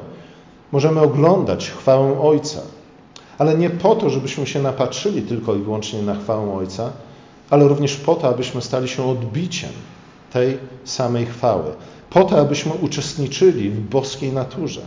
możemy 0.72 1.02
oglądać 1.02 1.70
chwałę 1.70 2.22
Ojca. 2.22 2.60
Ale 3.38 3.58
nie 3.58 3.70
po 3.70 3.96
to, 3.96 4.10
żebyśmy 4.10 4.48
się 4.48 4.62
napatrzyli 4.62 5.22
tylko 5.22 5.56
i 5.56 5.60
wyłącznie 5.60 6.02
na 6.02 6.16
chwałę 6.16 6.54
Ojca, 6.54 6.92
ale 7.50 7.68
również 7.68 7.96
po 7.96 8.16
to, 8.16 8.28
abyśmy 8.28 8.62
stali 8.62 8.88
się 8.88 9.10
odbiciem 9.10 9.72
tej 10.34 10.58
samej 10.84 11.26
chwały. 11.26 11.72
Po 12.10 12.24
to, 12.24 12.40
abyśmy 12.40 12.74
uczestniczyli 12.74 13.70
w 13.70 13.80
boskiej 13.80 14.32
naturze. 14.34 14.82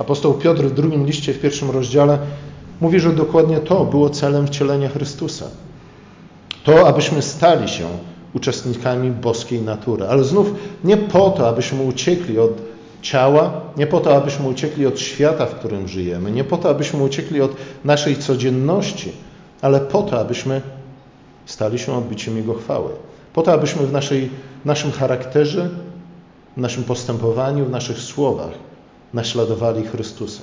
Apostoł 0.00 0.34
Piotr 0.34 0.62
w 0.62 0.74
drugim 0.74 1.06
liście, 1.06 1.32
w 1.32 1.40
pierwszym 1.40 1.70
rozdziale 1.70 2.18
mówi, 2.80 3.00
że 3.00 3.12
dokładnie 3.12 3.58
to 3.58 3.84
było 3.84 4.10
celem 4.10 4.46
wcielenia 4.46 4.88
Chrystusa. 4.88 5.44
To, 6.64 6.88
abyśmy 6.88 7.22
stali 7.22 7.68
się 7.68 7.84
uczestnikami 8.34 9.10
boskiej 9.10 9.62
natury. 9.62 10.06
Ale 10.06 10.24
znów 10.24 10.54
nie 10.84 10.96
po 10.96 11.30
to, 11.30 11.48
abyśmy 11.48 11.82
uciekli 11.82 12.38
od 12.38 12.50
ciała, 13.02 13.60
nie 13.76 13.86
po 13.86 14.00
to, 14.00 14.16
abyśmy 14.16 14.48
uciekli 14.48 14.86
od 14.86 15.00
świata, 15.00 15.46
w 15.46 15.54
którym 15.54 15.88
żyjemy, 15.88 16.30
nie 16.30 16.44
po 16.44 16.56
to, 16.56 16.70
abyśmy 16.70 17.02
uciekli 17.02 17.40
od 17.40 17.56
naszej 17.84 18.16
codzienności, 18.16 19.12
ale 19.62 19.80
po 19.80 20.02
to, 20.02 20.20
abyśmy 20.20 20.60
stali 21.46 21.78
się 21.78 21.96
odbiciem 21.96 22.36
Jego 22.36 22.54
chwały. 22.54 22.90
Po 23.32 23.42
to, 23.42 23.52
abyśmy 23.52 23.86
w, 23.86 23.92
naszej, 23.92 24.30
naszym 24.64 24.92
charakterze, 24.92 25.68
w 26.56 26.60
naszym 26.60 26.84
postępowaniu, 26.84 27.64
w 27.64 27.70
naszych 27.70 27.98
słowach 27.98 28.70
naśladowali 29.14 29.86
Chrystusa. 29.86 30.42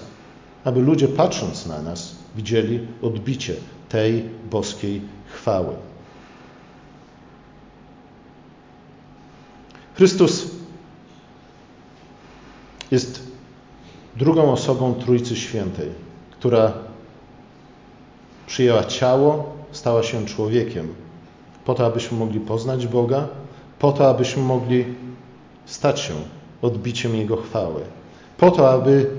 Aby 0.63 0.81
ludzie 0.81 1.07
patrząc 1.07 1.65
na 1.65 1.81
nas 1.81 2.15
widzieli 2.35 2.87
odbicie 3.01 3.53
tej 3.89 4.29
boskiej 4.51 5.01
chwały. 5.27 5.75
Chrystus 9.95 10.47
jest 12.91 13.23
drugą 14.15 14.51
osobą 14.51 14.93
Trójcy 14.93 15.35
Świętej, 15.35 15.89
która 16.31 16.73
przyjęła 18.47 18.83
ciało, 18.83 19.53
stała 19.71 20.03
się 20.03 20.25
człowiekiem, 20.25 20.93
po 21.65 21.73
to, 21.73 21.85
abyśmy 21.85 22.17
mogli 22.17 22.39
poznać 22.39 22.87
Boga, 22.87 23.27
po 23.79 23.91
to, 23.91 24.09
abyśmy 24.09 24.43
mogli 24.43 24.85
stać 25.65 25.99
się 25.99 26.13
odbiciem 26.61 27.15
Jego 27.15 27.37
chwały 27.37 27.81
po 28.37 28.51
to, 28.51 28.69
aby 28.69 29.09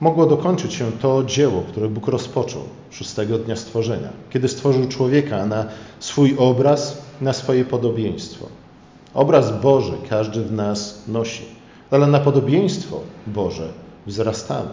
mogło 0.00 0.26
dokończyć 0.26 0.74
się 0.74 0.92
to 0.92 1.24
dzieło, 1.24 1.62
które 1.68 1.88
Bóg 1.88 2.08
rozpoczął 2.08 2.62
szóstego 2.90 3.38
dnia 3.38 3.56
stworzenia, 3.56 4.08
kiedy 4.30 4.48
stworzył 4.48 4.88
człowieka 4.88 5.46
na 5.46 5.64
swój 6.00 6.36
obraz, 6.38 7.02
na 7.20 7.32
swoje 7.32 7.64
podobieństwo. 7.64 8.46
Obraz 9.14 9.60
Boży 9.62 9.92
każdy 10.08 10.42
w 10.42 10.52
nas 10.52 11.02
nosi, 11.08 11.44
ale 11.90 12.06
na 12.06 12.20
podobieństwo 12.20 13.00
Boże 13.26 13.68
wzrastamy. 14.06 14.70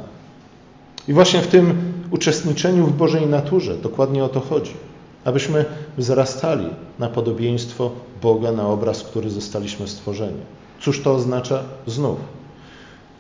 I 1.08 1.14
właśnie 1.14 1.42
w 1.42 1.48
tym 1.48 1.94
uczestniczeniu 2.12 2.86
w 2.88 2.98
Bożej 2.98 3.28
naturze 3.28 3.78
dokładnie 3.78 4.24
o 4.24 4.30
to 4.30 4.40
chodzi. 4.40 4.74
Abyśmy 5.26 5.66
wzrastali 5.98 6.66
na 7.00 7.10
podobieństwo 7.10 7.92
Boga, 8.22 8.52
na 8.52 8.68
obraz, 8.68 9.04
który 9.04 9.30
zostaliśmy 9.30 9.88
stworzeni. 9.88 10.42
Cóż 10.82 11.02
to 11.02 11.14
oznacza? 11.14 11.64
Znów 11.88 12.43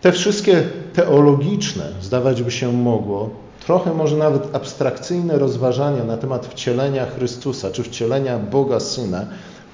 te 0.03 0.11
wszystkie 0.11 0.63
teologiczne, 0.93 1.89
zdawać 2.01 2.43
by 2.43 2.51
się 2.51 2.73
mogło, 2.73 3.29
trochę 3.65 3.93
może 3.93 4.17
nawet 4.17 4.55
abstrakcyjne 4.55 5.39
rozważania 5.39 6.03
na 6.03 6.17
temat 6.17 6.47
wcielenia 6.47 7.05
Chrystusa 7.05 7.71
czy 7.71 7.83
wcielenia 7.83 8.39
Boga 8.39 8.79
Syna 8.79 9.25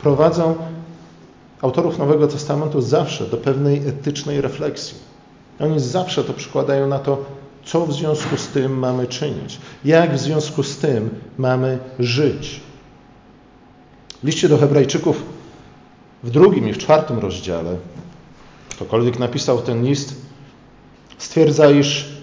prowadzą 0.01 0.55
autorów 1.61 1.97
Nowego 1.97 2.27
Testamentu 2.27 2.81
zawsze 2.81 3.25
do 3.25 3.37
pewnej 3.37 3.87
etycznej 3.87 4.41
refleksji. 4.41 4.97
Oni 5.59 5.79
zawsze 5.79 6.23
to 6.23 6.33
przykładają 6.33 6.87
na 6.87 6.99
to, 6.99 7.25
co 7.65 7.85
w 7.85 7.93
związku 7.93 8.37
z 8.37 8.47
tym 8.47 8.79
mamy 8.79 9.07
czynić, 9.07 9.59
jak 9.85 10.15
w 10.15 10.19
związku 10.19 10.63
z 10.63 10.77
tym 10.77 11.09
mamy 11.37 11.79
żyć. 11.99 12.61
W 14.23 14.25
liście 14.27 14.49
do 14.49 14.57
Hebrajczyków 14.57 15.23
w 16.23 16.29
drugim 16.29 16.69
i 16.69 16.73
w 16.73 16.77
czwartym 16.77 17.19
rozdziale 17.19 17.75
ktokolwiek 18.79 19.19
napisał 19.19 19.61
ten 19.61 19.85
list, 19.85 20.15
stwierdza, 21.19 21.71
iż 21.71 22.19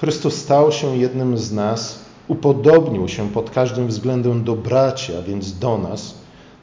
Chrystus 0.00 0.36
stał 0.36 0.72
się 0.72 0.96
jednym 0.96 1.38
z 1.38 1.52
nas, 1.52 1.98
upodobnił 2.28 3.08
się 3.08 3.28
pod 3.30 3.50
każdym 3.50 3.86
względem 3.86 4.44
do 4.44 4.56
braci, 4.56 5.12
a 5.16 5.22
więc 5.22 5.58
do 5.58 5.78
nas, 5.78 6.14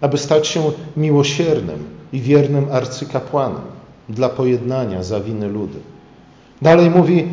aby 0.01 0.17
stać 0.17 0.47
się 0.47 0.71
miłosiernym 0.97 1.83
i 2.13 2.21
wiernym 2.21 2.67
arcykapłanem 2.71 3.61
dla 4.09 4.29
pojednania 4.29 5.03
za 5.03 5.19
winy 5.19 5.47
ludy. 5.47 5.79
Dalej 6.61 6.89
mówi, 6.89 7.27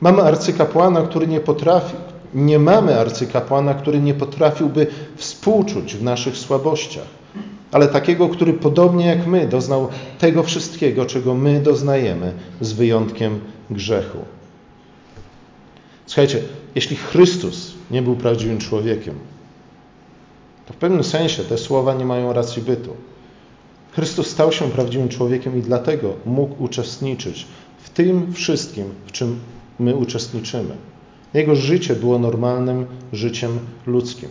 mamy 0.00 0.22
arcykapłana, 0.22 1.02
który 1.02 1.26
nie 1.26 1.40
potrafi, 1.40 1.96
nie 2.34 2.58
mamy 2.58 3.00
arcykapłana, 3.00 3.74
który 3.74 4.00
nie 4.00 4.14
potrafiłby 4.14 4.86
współczuć 5.16 5.94
w 5.94 6.02
naszych 6.02 6.36
słabościach 6.36 7.19
ale 7.72 7.88
takiego, 7.88 8.28
który 8.28 8.52
podobnie 8.52 9.06
jak 9.06 9.26
my 9.26 9.48
doznał 9.48 9.88
tego 10.18 10.42
wszystkiego, 10.42 11.06
czego 11.06 11.34
my 11.34 11.60
doznajemy, 11.60 12.32
z 12.60 12.72
wyjątkiem 12.72 13.40
grzechu. 13.70 14.18
Słuchajcie, 16.06 16.42
jeśli 16.74 16.96
Chrystus 16.96 17.72
nie 17.90 18.02
był 18.02 18.16
prawdziwym 18.16 18.58
człowiekiem, 18.58 19.14
to 20.66 20.72
w 20.72 20.76
pewnym 20.76 21.04
sensie 21.04 21.44
te 21.44 21.58
słowa 21.58 21.94
nie 21.94 22.04
mają 22.04 22.32
racji 22.32 22.62
bytu. 22.62 22.96
Chrystus 23.92 24.26
stał 24.26 24.52
się 24.52 24.70
prawdziwym 24.70 25.08
człowiekiem 25.08 25.58
i 25.58 25.62
dlatego 25.62 26.14
mógł 26.26 26.64
uczestniczyć 26.64 27.46
w 27.78 27.90
tym 27.90 28.32
wszystkim, 28.32 28.84
w 29.06 29.12
czym 29.12 29.40
my 29.78 29.96
uczestniczymy. 29.96 30.76
Jego 31.34 31.54
życie 31.54 31.94
było 31.94 32.18
normalnym 32.18 32.86
życiem 33.12 33.58
ludzkim. 33.86 34.28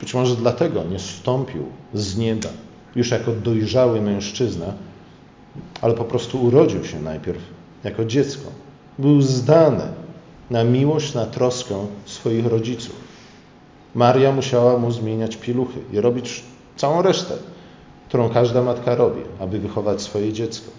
Być 0.00 0.14
może 0.14 0.36
dlatego 0.36 0.84
nie 0.84 0.98
stąpił 0.98 1.64
z 1.94 2.16
nieba 2.16 2.48
już 2.96 3.10
jako 3.10 3.32
dojrzały 3.32 4.00
mężczyzna, 4.00 4.66
ale 5.80 5.94
po 5.94 6.04
prostu 6.04 6.42
urodził 6.44 6.84
się 6.84 7.00
najpierw 7.00 7.42
jako 7.84 8.04
dziecko. 8.04 8.50
Był 8.98 9.22
zdany 9.22 9.84
na 10.50 10.64
miłość, 10.64 11.14
na 11.14 11.26
troskę 11.26 11.86
swoich 12.04 12.46
rodziców. 12.46 12.94
Maria 13.94 14.32
musiała 14.32 14.78
mu 14.78 14.90
zmieniać 14.92 15.36
piluchy 15.36 15.80
i 15.92 16.00
robić 16.00 16.44
całą 16.76 17.02
resztę, 17.02 17.34
którą 18.08 18.28
każda 18.28 18.62
matka 18.62 18.94
robi, 18.94 19.20
aby 19.38 19.58
wychować 19.58 20.02
swoje 20.02 20.32
dziecko. 20.32 20.70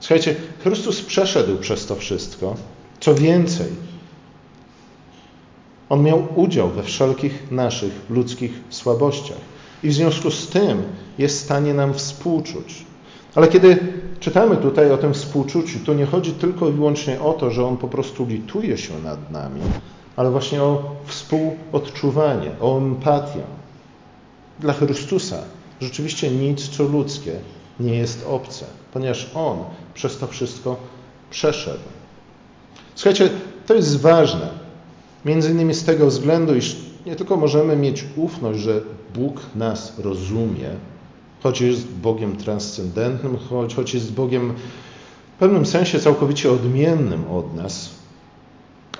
Słuchajcie, 0.00 0.34
Chrystus 0.62 1.02
przeszedł 1.02 1.56
przez 1.56 1.86
to 1.86 1.96
wszystko. 1.96 2.54
Co 3.00 3.14
więcej, 3.14 3.66
on 5.88 6.02
miał 6.02 6.26
udział 6.36 6.68
we 6.68 6.82
wszelkich 6.82 7.50
naszych 7.50 7.92
ludzkich 8.10 8.60
słabościach 8.70 9.38
i 9.82 9.88
w 9.88 9.94
związku 9.94 10.30
z 10.30 10.48
tym 10.48 10.82
jest 11.18 11.40
w 11.40 11.44
stanie 11.44 11.74
nam 11.74 11.94
współczuć. 11.94 12.84
Ale 13.34 13.48
kiedy 13.48 13.78
czytamy 14.20 14.56
tutaj 14.56 14.90
o 14.90 14.98
tym 14.98 15.14
współczuciu, 15.14 15.78
to 15.86 15.94
nie 15.94 16.06
chodzi 16.06 16.32
tylko 16.32 16.68
i 16.68 16.72
wyłącznie 16.72 17.20
o 17.20 17.32
to, 17.32 17.50
że 17.50 17.66
on 17.66 17.76
po 17.76 17.88
prostu 17.88 18.26
lituje 18.26 18.78
się 18.78 18.98
nad 19.04 19.30
nami, 19.30 19.60
ale 20.16 20.30
właśnie 20.30 20.62
o 20.62 20.82
współodczuwanie, 21.06 22.50
o 22.60 22.78
empatię. 22.78 23.40
Dla 24.60 24.72
Chrystusa 24.72 25.38
rzeczywiście 25.80 26.30
nic, 26.30 26.68
co 26.68 26.84
ludzkie, 26.84 27.32
nie 27.80 27.94
jest 27.94 28.26
obce, 28.26 28.64
ponieważ 28.92 29.30
on 29.34 29.58
przez 29.94 30.18
to 30.18 30.26
wszystko 30.26 30.76
przeszedł. 31.30 31.84
Słuchajcie, 32.94 33.30
to 33.66 33.74
jest 33.74 34.00
ważne. 34.00 34.63
Między 35.24 35.50
innymi 35.50 35.74
z 35.74 35.84
tego 35.84 36.06
względu, 36.06 36.54
iż 36.54 36.76
nie 37.06 37.16
tylko 37.16 37.36
możemy 37.36 37.76
mieć 37.76 38.04
ufność, 38.16 38.58
że 38.60 38.80
Bóg 39.14 39.40
nas 39.54 39.98
rozumie, 39.98 40.68
choć 41.42 41.60
jest 41.60 41.88
Bogiem 41.88 42.36
transcendentnym, 42.36 43.36
choć, 43.36 43.74
choć 43.74 43.94
jest 43.94 44.12
Bogiem 44.12 44.54
w 45.36 45.38
pewnym 45.38 45.66
sensie 45.66 46.00
całkowicie 46.00 46.52
odmiennym 46.52 47.30
od 47.30 47.54
nas, 47.54 47.90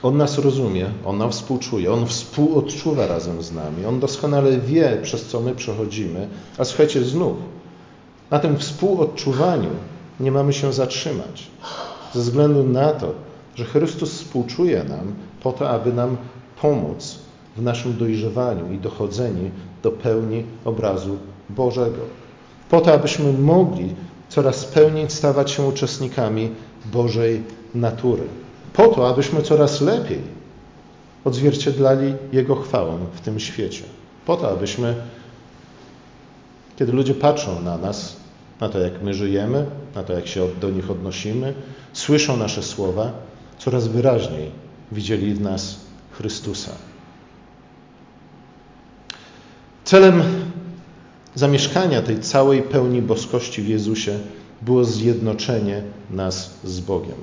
on 0.02 0.16
nas 0.16 0.38
rozumie, 0.38 0.86
On 1.04 1.18
nam 1.18 1.32
współczuje, 1.32 1.92
On 1.92 2.06
współodczuwa 2.06 3.06
razem 3.06 3.42
z 3.42 3.52
nami, 3.52 3.86
On 3.86 4.00
doskonale 4.00 4.58
wie, 4.58 4.98
przez 5.02 5.26
co 5.26 5.40
my 5.40 5.54
przechodzimy. 5.54 6.28
A 6.58 6.64
słuchajcie, 6.64 7.04
znów, 7.04 7.36
na 8.30 8.38
tym 8.38 8.58
współodczuwaniu 8.58 9.70
nie 10.20 10.32
mamy 10.32 10.52
się 10.52 10.72
zatrzymać, 10.72 11.46
ze 12.14 12.20
względu 12.20 12.64
na 12.64 12.92
to, 12.92 13.14
że 13.54 13.64
Chrystus 13.64 14.14
współczuje 14.14 14.84
nam 14.84 15.14
po 15.42 15.52
to, 15.52 15.70
aby 15.70 15.92
nam 15.92 16.16
pomóc 16.62 17.18
w 17.56 17.62
naszym 17.62 17.96
dojrzewaniu 17.96 18.72
i 18.72 18.78
dochodzeniu 18.78 19.50
do 19.82 19.90
pełni 19.90 20.44
obrazu 20.64 21.16
Bożego. 21.50 22.00
Po 22.70 22.80
to, 22.80 22.92
abyśmy 22.92 23.32
mogli 23.32 23.94
coraz 24.28 24.64
pełniej 24.64 25.10
stawać 25.10 25.50
się 25.50 25.62
uczestnikami 25.62 26.50
Bożej 26.92 27.42
natury 27.74 28.22
po 28.74 28.88
to, 28.88 29.08
abyśmy 29.08 29.42
coraz 29.42 29.80
lepiej 29.80 30.20
odzwierciedlali 31.24 32.14
Jego 32.32 32.56
chwałę 32.56 32.98
w 33.14 33.20
tym 33.20 33.40
świecie. 33.40 33.82
Po 34.26 34.36
to, 34.36 34.50
abyśmy, 34.50 34.94
kiedy 36.76 36.92
ludzie 36.92 37.14
patrzą 37.14 37.62
na 37.62 37.78
nas, 37.78 38.16
na 38.60 38.68
to, 38.68 38.78
jak 38.78 39.02
my 39.02 39.14
żyjemy, 39.14 39.66
na 39.94 40.02
to, 40.02 40.12
jak 40.12 40.26
się 40.26 40.48
do 40.60 40.70
nich 40.70 40.90
odnosimy, 40.90 41.54
słyszą 41.92 42.36
nasze 42.36 42.62
słowa, 42.62 43.12
coraz 43.64 43.88
wyraźniej 43.88 44.50
widzieli 44.92 45.34
w 45.34 45.40
nas 45.40 45.76
Chrystusa. 46.12 46.70
Celem 49.84 50.22
zamieszkania 51.34 52.02
tej 52.02 52.20
całej 52.20 52.62
pełni 52.62 53.02
boskości 53.02 53.62
w 53.62 53.68
Jezusie 53.68 54.18
było 54.62 54.84
zjednoczenie 54.84 55.82
nas 56.10 56.50
z 56.64 56.80
Bogiem. 56.80 57.16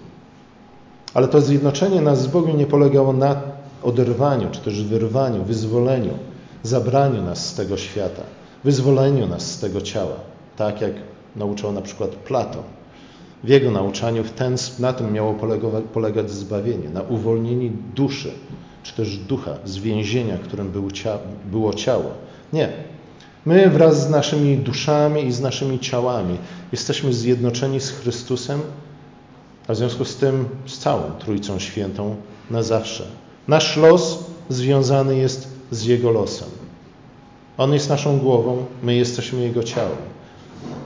Ale 1.13 1.27
to 1.27 1.41
zjednoczenie 1.41 2.01
nas 2.01 2.21
z 2.21 2.27
Bogiem 2.27 2.57
nie 2.57 2.65
polegało 2.65 3.13
na 3.13 3.41
oderwaniu, 3.83 4.47
czy 4.51 4.59
też 4.59 4.83
wyrwaniu, 4.83 5.43
wyzwoleniu, 5.43 6.17
zabraniu 6.63 7.21
nas 7.21 7.45
z 7.45 7.55
tego 7.55 7.77
świata, 7.77 8.23
wyzwoleniu 8.63 9.27
nas 9.27 9.51
z 9.51 9.59
tego 9.59 9.81
ciała, 9.81 10.15
tak 10.57 10.81
jak 10.81 10.93
nauczał 11.35 11.71
na 11.71 11.81
przykład 11.81 12.09
Platon. 12.09 12.63
W 13.43 13.49
jego 13.49 13.71
nauczaniu 13.71 14.23
w 14.23 14.31
ten, 14.31 14.55
na 14.79 14.93
tym 14.93 15.13
miało 15.13 15.35
polegać 15.93 16.31
zbawienie, 16.31 16.89
na 16.89 17.01
uwolnieniu 17.01 17.71
duszy, 17.95 18.31
czy 18.83 18.95
też 18.95 19.17
ducha 19.17 19.51
z 19.65 19.77
więzienia, 19.77 20.37
którym 20.37 20.71
było 21.51 21.73
ciało. 21.73 22.11
Nie. 22.53 22.69
My 23.45 23.69
wraz 23.69 24.07
z 24.07 24.09
naszymi 24.09 24.57
duszami 24.57 25.25
i 25.25 25.31
z 25.31 25.41
naszymi 25.41 25.79
ciałami 25.79 26.37
jesteśmy 26.71 27.13
zjednoczeni 27.13 27.79
z 27.79 27.89
Chrystusem 27.89 28.61
a 29.67 29.73
w 29.73 29.77
związku 29.77 30.05
z 30.05 30.15
tym 30.15 30.45
z 30.65 30.77
całą 30.77 31.01
Trójcą 31.19 31.59
Świętą 31.59 32.15
na 32.49 32.63
zawsze. 32.63 33.03
Nasz 33.47 33.77
los 33.77 34.19
związany 34.49 35.17
jest 35.17 35.47
z 35.71 35.83
Jego 35.83 36.11
losem. 36.11 36.49
On 37.57 37.73
jest 37.73 37.89
naszą 37.89 38.19
głową, 38.19 38.65
my 38.83 38.95
jesteśmy 38.95 39.39
Jego 39.41 39.63
ciałem. 39.63 39.97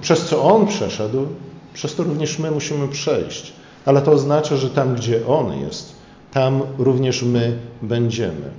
Przez 0.01 0.25
co 0.25 0.43
On 0.43 0.67
przeszedł, 0.67 1.27
przez 1.75 1.95
to 1.95 2.03
również 2.03 2.39
my 2.39 2.51
musimy 2.51 2.87
przejść. 2.87 3.53
Ale 3.85 4.01
to 4.01 4.11
oznacza, 4.11 4.55
że 4.55 4.69
tam, 4.69 4.95
gdzie 4.95 5.27
On 5.27 5.59
jest, 5.59 5.95
tam 6.31 6.61
również 6.77 7.23
my 7.23 7.57
będziemy. 7.81 8.49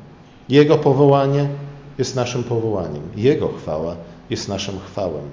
Jego 0.48 0.78
powołanie 0.78 1.48
jest 1.98 2.16
naszym 2.16 2.44
powołaniem. 2.44 3.02
Jego 3.16 3.48
chwała 3.48 3.96
jest 4.30 4.48
naszym 4.48 4.78
chwałem. 4.80 5.24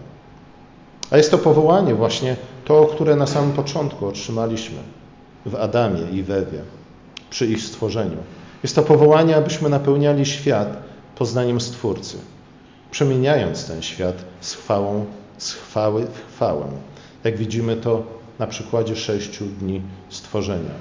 A 1.12 1.18
jest 1.18 1.32
to 1.32 1.38
powołanie 1.38 1.96
właśnie 1.96 2.36
to, 2.66 2.86
które 2.86 3.16
na 3.16 3.28
samym 3.28 3.52
początku 3.52 4.08
otrzymaliśmy 4.08 4.78
w 5.46 5.56
Adamie 5.56 6.02
i 6.12 6.24
w 6.24 6.32
Ewie 6.32 6.62
przy 7.30 7.48
ich 7.48 7.64
stworzeniu. 7.64 8.18
Jest 8.64 8.76
to 8.76 8.82
powołanie, 8.82 9.36
abyśmy 9.36 9.70
napełniali 9.70 10.26
świat 10.26 10.78
poznaniem 11.16 11.62
Stwórcy, 11.62 12.18
przemieniając 12.92 13.68
ten 13.68 13.82
świat 13.82 14.16
z 14.42 14.54
chwałą, 14.54 15.06
z 15.38 15.52
chwały 15.52 16.06
w 16.06 16.36
chwałę. 16.36 16.66
Jak 17.24 17.38
widzimy 17.38 17.76
to 17.76 18.04
na 18.40 18.48
przykładzie 18.48 18.96
sześciu 18.96 19.46
dni 19.46 19.82
stworzenia. 20.10 20.72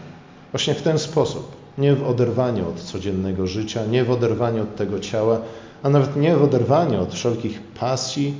Właśnie 0.52 0.74
w 0.74 0.82
ten 0.82 0.98
sposób, 0.98 1.56
nie 1.78 1.94
w 1.94 2.08
oderwaniu 2.08 2.68
od 2.68 2.80
codziennego 2.80 3.46
życia, 3.46 3.86
nie 3.86 4.04
w 4.04 4.10
oderwaniu 4.10 4.62
od 4.62 4.76
tego 4.76 5.00
ciała, 5.00 5.40
a 5.82 5.90
nawet 5.90 6.16
nie 6.16 6.36
w 6.36 6.42
oderwaniu 6.42 7.02
od 7.02 7.14
wszelkich 7.14 7.60
pasji, 7.62 8.34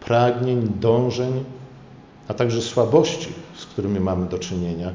pragnień, 0.00 0.68
dążeń, 0.80 1.44
a 2.28 2.34
także 2.34 2.62
słabości, 2.62 3.28
z 3.56 3.66
którymi 3.66 4.00
mamy 4.00 4.26
do 4.26 4.38
czynienia, 4.38 4.92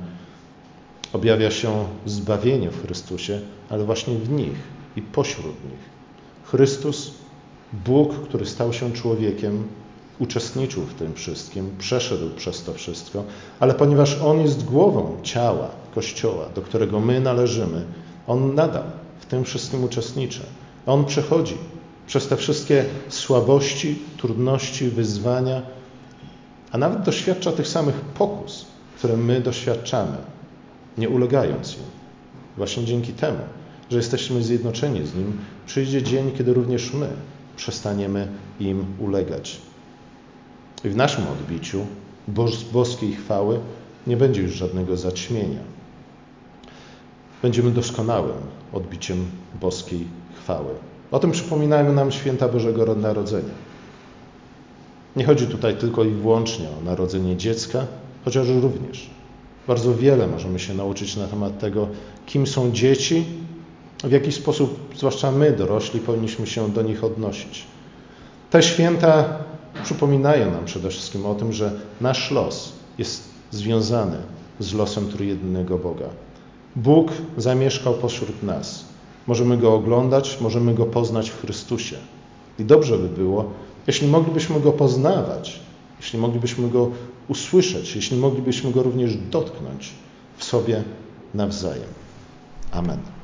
objawia 1.13 1.51
się 1.51 1.85
zbawienie 2.05 2.69
w 2.69 2.85
Chrystusie, 2.85 3.41
ale 3.69 3.83
właśnie 3.83 4.17
w 4.17 4.29
nich 4.29 4.57
i 4.95 5.01
pośród 5.01 5.45
nich. 5.45 5.95
Chrystus, 6.43 7.11
Bóg, 7.85 8.13
który 8.13 8.45
stał 8.45 8.73
się 8.73 8.91
człowiekiem, 8.91 9.63
uczestniczył 10.19 10.83
w 10.83 10.93
tym 10.93 11.13
wszystkim, 11.13 11.69
przeszedł 11.79 12.29
przez 12.35 12.63
to 12.63 12.73
wszystko, 12.73 13.23
ale 13.59 13.73
ponieważ 13.73 14.21
On 14.21 14.41
jest 14.41 14.65
głową 14.65 15.17
ciała, 15.23 15.69
Kościoła, 15.95 16.45
do 16.55 16.61
którego 16.61 16.99
my 16.99 17.21
należymy, 17.21 17.85
On 18.27 18.55
nadal 18.55 18.83
w 19.19 19.25
tym 19.25 19.43
wszystkim 19.43 19.83
uczestniczy. 19.83 20.41
On 20.85 21.05
przechodzi 21.05 21.57
przez 22.07 22.27
te 22.27 22.37
wszystkie 22.37 22.85
słabości, 23.09 23.99
trudności, 24.17 24.89
wyzwania, 24.89 25.61
a 26.71 26.77
nawet 26.77 27.01
doświadcza 27.01 27.51
tych 27.51 27.67
samych 27.67 27.95
pokus, 27.95 28.65
które 28.97 29.17
my 29.17 29.41
doświadczamy, 29.41 30.17
nie 30.97 31.09
ulegając 31.09 31.73
im. 31.73 31.83
Właśnie 32.57 32.85
dzięki 32.85 33.13
temu, 33.13 33.39
że 33.91 33.97
jesteśmy 33.97 34.43
zjednoczeni 34.43 35.07
z 35.07 35.15
Nim, 35.15 35.37
przyjdzie 35.65 36.03
dzień, 36.03 36.31
kiedy 36.31 36.53
również 36.53 36.93
my 36.93 37.07
przestaniemy 37.55 38.27
im 38.59 38.85
ulegać. 38.99 39.61
W 40.85 40.95
naszym 40.95 41.23
odbiciu 41.27 41.85
boskiej 42.73 43.13
chwały 43.13 43.59
nie 44.07 44.17
będzie 44.17 44.41
już 44.41 44.51
żadnego 44.51 44.97
zaćmienia. 44.97 45.59
Będziemy 47.41 47.71
doskonałym 47.71 48.37
odbiciem 48.73 49.25
boskiej 49.61 50.07
chwały. 50.37 50.73
O 51.11 51.19
tym 51.19 51.31
przypominają 51.31 51.93
nam 51.93 52.11
święta 52.11 52.47
Bożego 52.47 52.95
Narodzenia. 52.95 53.53
Nie 55.15 55.25
chodzi 55.25 55.47
tutaj 55.47 55.77
tylko 55.77 56.03
i 56.03 56.09
wyłącznie 56.09 56.65
o 56.69 56.83
narodzenie 56.85 57.37
dziecka, 57.37 57.85
chociaż 58.25 58.47
również. 58.47 59.09
Bardzo 59.67 59.95
wiele 59.95 60.27
możemy 60.27 60.59
się 60.59 60.73
nauczyć 60.73 61.15
na 61.15 61.27
temat 61.27 61.59
tego, 61.59 61.87
kim 62.25 62.47
są 62.47 62.71
dzieci, 62.71 63.25
w 64.03 64.11
jaki 64.11 64.31
sposób, 64.31 64.79
zwłaszcza 64.95 65.31
my, 65.31 65.51
dorośli, 65.51 65.99
powinniśmy 65.99 66.47
się 66.47 66.69
do 66.69 66.81
nich 66.81 67.03
odnosić. 67.03 67.63
Te 68.49 68.63
święta 68.63 69.39
przypominają 69.85 70.51
nam 70.51 70.65
przede 70.65 70.89
wszystkim 70.89 71.25
o 71.25 71.35
tym, 71.35 71.53
że 71.53 71.71
nasz 72.01 72.31
los 72.31 72.73
jest 72.97 73.23
związany 73.51 74.17
z 74.59 74.73
losem 74.73 75.07
trójjednego 75.07 75.77
Boga. 75.77 76.09
Bóg 76.75 77.11
zamieszkał 77.37 77.93
pośród 77.93 78.43
nas. 78.43 78.85
Możemy 79.27 79.57
Go 79.57 79.73
oglądać, 79.73 80.37
możemy 80.41 80.73
Go 80.73 80.85
poznać 80.85 81.29
w 81.29 81.41
Chrystusie. 81.41 81.95
I 82.59 82.65
dobrze 82.65 82.97
by 82.97 83.09
było, 83.09 83.51
jeśli 83.87 84.07
moglibyśmy 84.07 84.59
Go 84.59 84.71
poznawać, 84.71 85.59
jeśli 85.99 86.19
moglibyśmy 86.19 86.69
Go 86.69 86.91
usłyszeć, 87.27 87.95
jeśli 87.95 88.17
moglibyśmy 88.17 88.71
Go 88.71 88.83
również 88.83 89.17
dotknąć 89.31 89.91
w 90.37 90.43
sobie 90.43 90.83
nawzajem. 91.33 91.89
Amen. 92.71 93.14